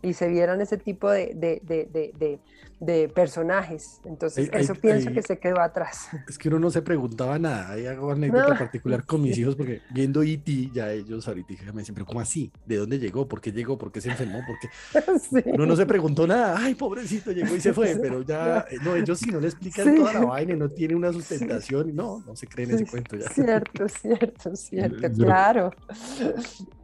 [0.02, 2.38] y, se vieran ese tipo de,
[2.80, 4.00] de personajes.
[4.04, 6.08] Entonces, eso pienso que se quedó atrás.
[6.28, 7.70] Es que uno no se preguntaba nada.
[7.72, 11.94] Hay algo anécdota particular con mis hijos, porque viendo E.T., ya ellos ahorita me dicen,
[11.94, 12.50] pero ¿cómo así?
[12.66, 13.28] ¿De dónde llegó?
[13.28, 13.78] ¿Por qué llegó?
[13.78, 14.40] ¿Por qué se enfermó?
[14.46, 15.50] ¿Por qué?
[15.52, 16.56] Uno no se preguntó nada.
[16.58, 17.96] Ay, pobrecito, llegó y se fue.
[18.00, 20.94] Pero ya, eh, no, ellos sí no le explican toda la vaina y no tiene
[20.94, 21.94] una sustentación.
[21.94, 23.28] No, no se creen ese cuento ya.
[23.28, 25.70] Cierto, cierto, cierto, claro.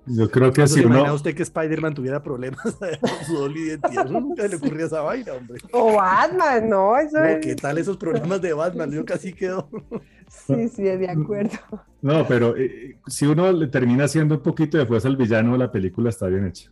[0.06, 1.14] Yo creo que si uno...
[1.14, 2.62] usted que Spider-Man tuviera problemas
[3.00, 4.06] con su doble identidad?
[4.06, 5.60] Nunca le ocurría esa vaina, hombre.
[5.72, 6.98] O Batman, ¿no?
[6.98, 8.90] Eso ¿Qué tal esos problemas de Batman?
[8.90, 9.68] Yo casi quedo...
[10.28, 11.58] Sí, sí, de acuerdo.
[12.02, 15.72] No, pero eh, si uno le termina haciendo un poquito de fuerza al villano, la
[15.72, 16.70] película está bien hecha.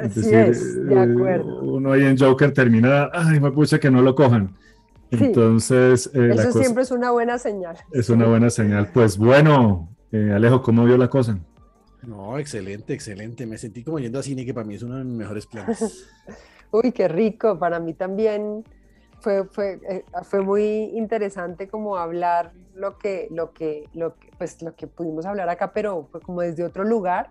[0.00, 1.62] Es decir, es, de acuerdo.
[1.62, 4.54] Uno ahí en Joker termina, ay, me puse que no lo cojan.
[5.10, 6.10] Entonces...
[6.14, 7.76] Eh, Eso siempre es una buena señal.
[7.92, 8.90] Es una buena señal.
[8.94, 11.38] Pues bueno, eh, Alejo, ¿cómo vio la cosa?
[12.02, 13.46] No, excelente, excelente.
[13.46, 16.08] Me sentí como yendo a cine, que para mí es uno de mis mejores planes.
[16.70, 17.58] Uy, qué rico.
[17.58, 18.64] Para mí también
[19.20, 24.62] fue, fue, eh, fue muy interesante como hablar lo que, lo, que, lo, que, pues,
[24.62, 27.28] lo que pudimos hablar acá, pero fue como desde otro lugar.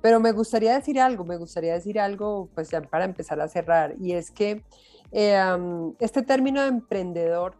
[0.00, 3.94] Pero me gustaría decir algo, me gustaría decir algo, pues ya para empezar a cerrar,
[4.00, 4.64] y es que
[5.12, 7.54] eh, este término de emprendedor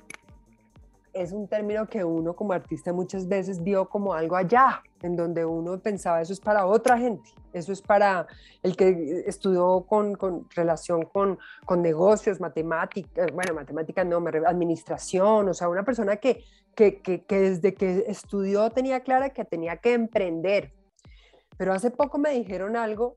[1.13, 5.45] es un término que uno como artista muchas veces vio como algo allá, en donde
[5.45, 8.27] uno pensaba eso es para otra gente, eso es para
[8.63, 15.55] el que estudió con, con relación con, con negocios, matemáticas, bueno, matemáticas no, administración, o
[15.55, 16.45] sea, una persona que,
[16.75, 20.73] que, que, que desde que estudió tenía clara que tenía que emprender.
[21.59, 23.17] Pero hace poco me dijeron algo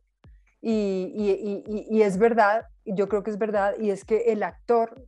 [0.61, 4.43] y, y, y, y es verdad, yo creo que es verdad, y es que el
[4.43, 5.07] actor,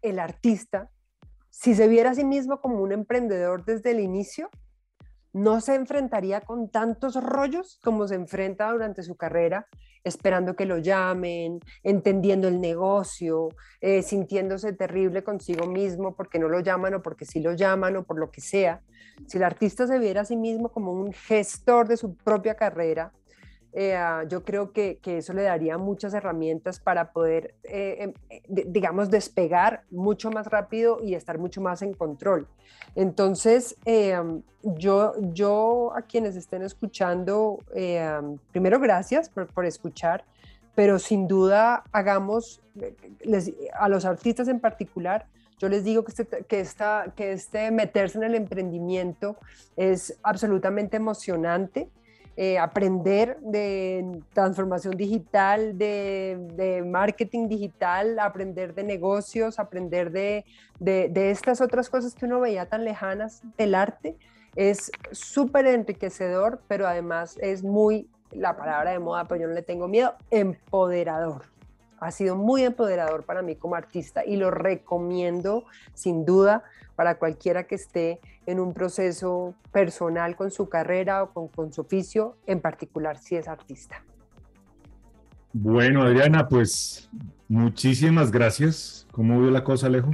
[0.00, 0.90] el artista,
[1.52, 4.48] si se viera a sí mismo como un emprendedor desde el inicio,
[5.34, 9.66] no se enfrentaría con tantos rollos como se enfrenta durante su carrera,
[10.02, 13.50] esperando que lo llamen, entendiendo el negocio,
[13.82, 18.04] eh, sintiéndose terrible consigo mismo porque no lo llaman o porque sí lo llaman o
[18.04, 18.80] por lo que sea.
[19.26, 23.12] Si el artista se viera a sí mismo como un gestor de su propia carrera,
[23.74, 28.42] eh, ah, yo creo que, eso le daría muchas herramientas para poder, eh, em, eh,
[28.66, 32.46] digamos, despegar mucho más rápido y estar mucho más en control.
[32.94, 33.76] Entonces,
[34.62, 37.58] yo, yo a quienes estén escuchando,
[38.50, 40.24] primero gracias por, escuchar,
[40.74, 42.60] pero sin duda hagamos,
[43.72, 45.26] a los artistas en particular,
[45.58, 49.36] yo les digo que este, que, esta, que este meterse en el emprendimiento
[49.76, 51.88] es absolutamente emocionante
[52.36, 60.44] eh, aprender de transformación digital, de, marketing digital, aprender de negocios, aprender de,
[60.80, 64.16] de, estas otras cosas que uno veía tan lejanas del arte,
[64.56, 69.62] es súper enriquecedor, pero además es muy, la palabra de moda, pero yo no le
[69.62, 71.52] tengo miedo, empoderador
[72.02, 76.64] ha sido muy empoderador para mí como artista y lo recomiendo sin duda
[76.96, 82.36] para cualquiera que esté en un proceso personal con su carrera o con, su oficio,
[82.46, 84.04] en particular si es artista.
[85.52, 87.08] Bueno, Adriana, pues
[87.48, 89.06] muchísimas gracias.
[89.12, 90.10] ¿Cómo vio la cosa, Alejo?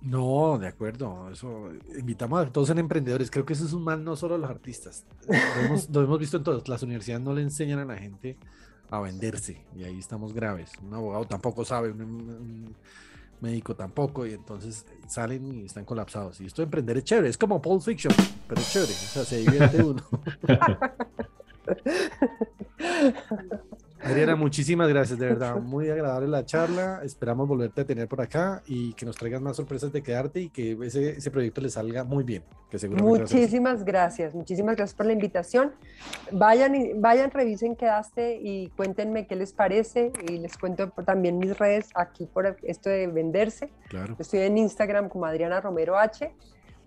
[0.00, 1.28] No, de acuerdo.
[1.30, 3.32] Eso invitamos a todos en emprendedores.
[3.32, 5.04] Creo que eso es un mal no solo a los artistas.
[5.26, 8.36] Lo hemos, lo hemos visto en todas Las universidades no le enseñan a la gente
[8.92, 10.70] a venderse y ahí estamos graves.
[10.82, 12.76] Un abogado tampoco sabe, un,
[13.40, 16.42] médico tampoco y entonces salen y están colapsados.
[16.42, 18.12] Y esto de emprender es chévere, es como Pulp Fiction,
[18.46, 20.02] pero es chévere, o sea, se divierte uno.
[24.02, 27.00] Adriana, muchísimas gracias, de verdad, muy agradable la charla.
[27.04, 30.48] Esperamos volverte a tener por acá y que nos traigan más sorpresas de quedarte y
[30.48, 32.42] que ese, ese proyecto le salga muy bien.
[32.70, 35.72] Que muchísimas gracias, muchísimas gracias por la invitación.
[36.30, 41.58] Vayan, y, vayan, revisen Quedaste y cuéntenme qué les parece y les cuento también mis
[41.58, 43.70] redes aquí por esto de venderse.
[43.88, 44.16] Claro.
[44.18, 46.34] Estoy en Instagram como Adriana Romero H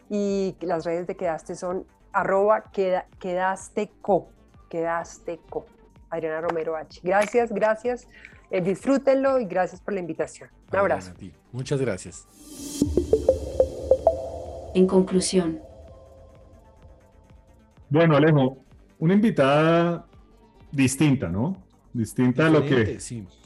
[0.09, 4.29] y las redes de Quedaste son arroba queda, quedasteco,
[4.69, 5.65] quedasteco.
[6.15, 7.01] Adriana Romero H.
[7.03, 8.07] Gracias, gracias.
[8.51, 10.49] Eh, disfrútenlo y gracias por la invitación.
[10.71, 11.13] Un abrazo.
[11.51, 12.27] Muchas gracias.
[14.73, 15.59] En conclusión.
[17.89, 18.57] Bueno, Alejo,
[18.99, 20.05] una invitada
[20.71, 21.63] distinta, ¿no?
[21.93, 22.97] Distinta a lo que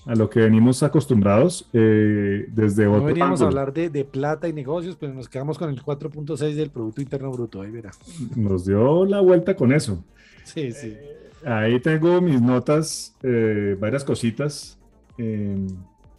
[0.05, 4.53] a lo que venimos acostumbrados eh, desde no veníamos a hablar de, de, plata y
[4.53, 7.91] negocios, pero nos quedamos con el 4.6 del Producto Interno Bruto, ahí verá.
[8.35, 10.03] Nos dio la vuelta con eso.
[10.45, 10.95] Sí, sí.
[10.97, 14.77] Eh, Ahí tengo mis notas, eh, varias cositas.
[15.17, 15.67] Em,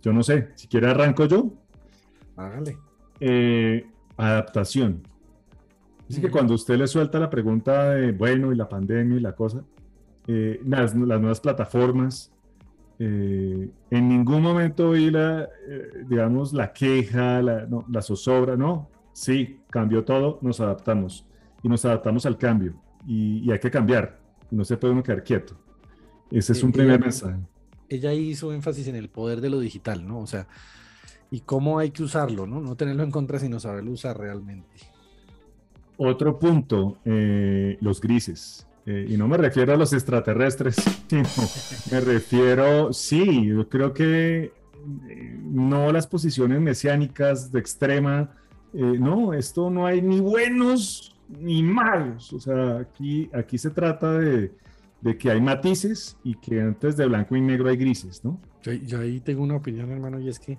[0.03, 1.51] yo no sé, si quiere arranco yo.
[2.37, 2.79] Hágale.
[3.21, 5.03] Eh, adaptación.
[6.09, 9.35] Así que cuando usted le suelta la pregunta de, bueno, y la pandemia y la
[9.35, 9.62] cosa,
[10.27, 12.33] eh, las, nuevas plataformas,
[12.99, 15.49] en ningún momento vi la,
[16.07, 18.91] digamos, la queja, la, no, la zozobra, no.
[19.14, 21.27] Sí, cambió todo, nos adaptamos
[21.62, 22.75] y nos adaptamos al cambio
[23.07, 24.20] y hay que cambiar
[24.51, 25.57] no se puede uno quedar quieto.
[26.30, 27.38] Ese es un primer mensaje.
[27.88, 30.20] Ella hizo énfasis en el poder de lo digital, ¿no?
[30.20, 30.46] O sea,
[31.30, 32.61] y cómo hay que usarlo, ¿no?
[32.61, 34.68] No tenerlo en contra, sino saberlo usar realmente.
[35.96, 38.66] Otro punto, eh, los grises.
[38.86, 40.76] Eh, y no me refiero a los extraterrestres,
[41.09, 41.28] sino
[41.92, 44.53] me refiero, sí, yo creo que
[45.09, 48.36] eh, no las posiciones mesiánicas de extrema,
[48.72, 52.33] no, esto no hay ni buenos ni malos.
[52.33, 54.53] O sea, aquí, aquí se trata de,
[55.01, 58.41] de, que hay matices y que antes de blanco y negro hay grises, ¿no?
[58.62, 60.59] Yo, ahí tengo una opinión, hermano, y es que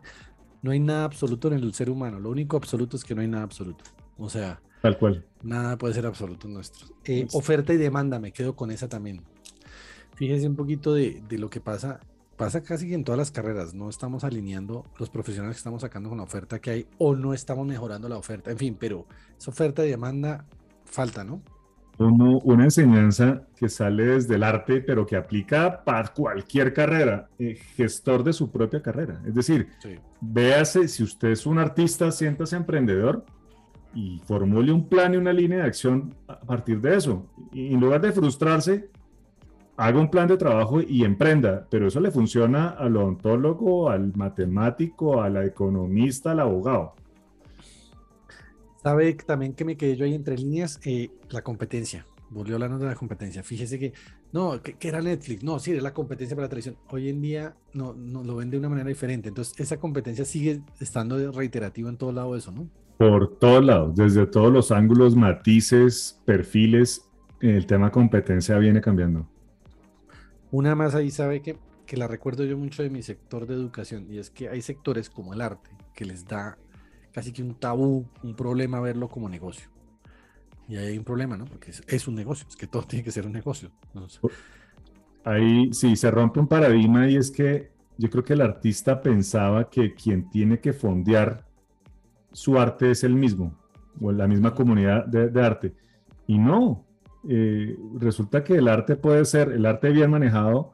[0.61, 2.19] no hay nada absoluto en el ser humano.
[2.19, 3.83] Lo único absoluto es que no hay nada absoluto.
[4.17, 5.25] O sea, tal cual.
[5.43, 6.87] Nada puede ser absoluto nuestro.
[7.05, 9.21] Eh, oferta y demanda, me quedo con esa también.
[10.15, 11.99] Fíjese un poquito de, de lo que pasa
[12.41, 16.17] pasa casi en todas las carreras, no estamos alineando los profesionales que estamos sacando con
[16.17, 19.05] la oferta que hay o no estamos mejorando la oferta, en fin, pero
[19.37, 20.47] esa oferta y demanda
[20.91, 21.41] falta, ¿no?
[21.99, 28.23] una enseñanza que sale desde el arte, pero que aplica para cualquier carrera, eh, gestor
[28.23, 29.21] de su propia carrera.
[29.25, 29.67] Es decir,
[30.19, 33.23] véase, si usted es un artista, siéntase emprendedor
[33.93, 37.27] y formule un plan y una línea de acción a partir de eso.
[37.51, 38.89] Y en lugar de frustrarse,
[39.77, 45.21] haga un plan de trabajo y emprenda, pero eso le funciona al odontólogo, al matemático,
[45.21, 46.93] al economista, al abogado.
[48.83, 52.05] Sabe también que me quedé yo ahí entre líneas, eh, la competencia.
[52.31, 53.43] Volvió hablando de la competencia.
[53.43, 53.93] Fíjese que,
[54.31, 55.43] no, que, era Netflix.
[55.43, 56.77] No, sí, es la competencia para la televisión.
[56.89, 59.29] Hoy en día no, no lo ven de una manera diferente.
[59.29, 62.67] Entonces, esa competencia sigue estando reiterativa en todo lado eso, ¿no?
[62.97, 67.03] Por todos lados, desde todos los ángulos, matices, perfiles.
[67.41, 69.27] el tema competencia viene cambiando.
[70.49, 74.07] Una más ahí sabe que, que la recuerdo yo mucho de mi sector de educación
[74.09, 76.57] y es que hay sectores como el arte que les da
[77.13, 79.69] casi que un tabú, un problema verlo como negocio.
[80.67, 81.45] Y ahí hay un problema, ¿no?
[81.45, 83.71] Porque es, un negocio, es que todo tiene que ser un negocio.
[85.23, 89.69] Ahí sí, se rompe un paradigma y es que yo creo que el artista pensaba
[89.69, 91.45] que quien tiene que fondear
[92.31, 93.59] su arte es el mismo,
[93.99, 95.75] o la misma comunidad de, arte.
[96.25, 96.85] Y no,
[97.27, 100.71] eh, resulta que el arte puede ser, el arte bien manejado,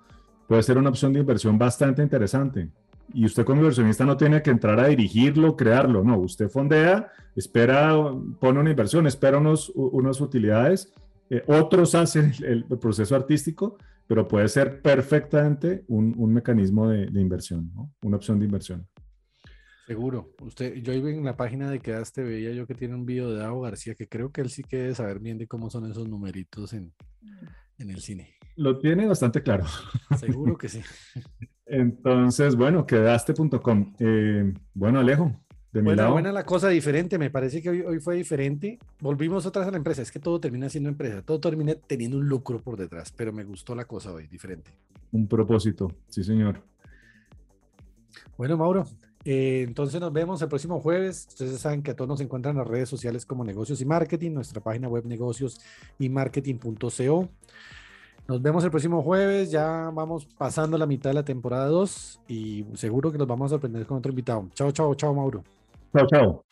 [0.48, 2.70] puede ser una opción de inversión bastante interesante.
[3.14, 7.95] Y usted como inversionista no tiene que entrar a dirigirlo, crearlo, no, usted fondea, espera,
[8.39, 10.93] pone una inversión, espera unos, unas utilidades,
[11.30, 13.78] eh, otros hacen el, proceso artístico,
[14.08, 17.91] pero puede ser perfectamente un, un mecanismo de, inversión, ¿no?
[18.01, 18.88] una opción de inversión.
[19.86, 20.34] Seguro.
[20.41, 23.39] Usted, yo iba en la página de Quedaste, veía yo que tiene un video de
[23.39, 26.10] Davo García, que creo que él sí que debe saber bien de cómo son esos
[26.10, 26.93] numeritos en,
[27.78, 28.37] en el cine.
[28.58, 29.66] Lo tiene bastante claro.
[30.18, 30.82] Seguro que sí.
[31.66, 33.93] Entonces, bueno, quedaste.com.
[33.99, 35.39] Eh, bueno, Alejo,
[35.72, 36.14] de mi lado.
[36.14, 38.80] Buena la cosa diferente, me parece que hoy, hoy fue diferente.
[38.99, 42.18] Volvimos otra vez a la empresa, es que todo termina siendo empresa, todo termina teniendo
[42.18, 44.72] un lucro por detrás, pero me gustó la cosa hoy, diferente.
[45.12, 46.64] Un propósito, sí señor.
[48.38, 48.88] Bueno, Mauro,
[49.24, 51.28] eh, entonces nos vemos el próximo jueves.
[51.30, 54.32] Ustedes saben que a todos nos encuentran en las redes sociales como Negocios y Marketing,
[54.32, 55.60] nuestra página web negocios
[55.99, 57.30] y marketing.co.
[58.28, 62.66] Nos vemos el próximo jueves, ya vamos pasando la mitad de la temporada 2 y
[62.74, 64.50] seguro que nos vamos a sorprender con otro invitado.
[64.54, 65.46] Chao, chao, chao, Mauro.
[65.96, 66.44] Chao, chao.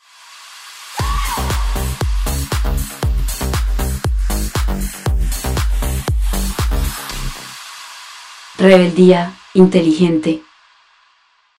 [8.58, 10.42] Rebeldía inteligente.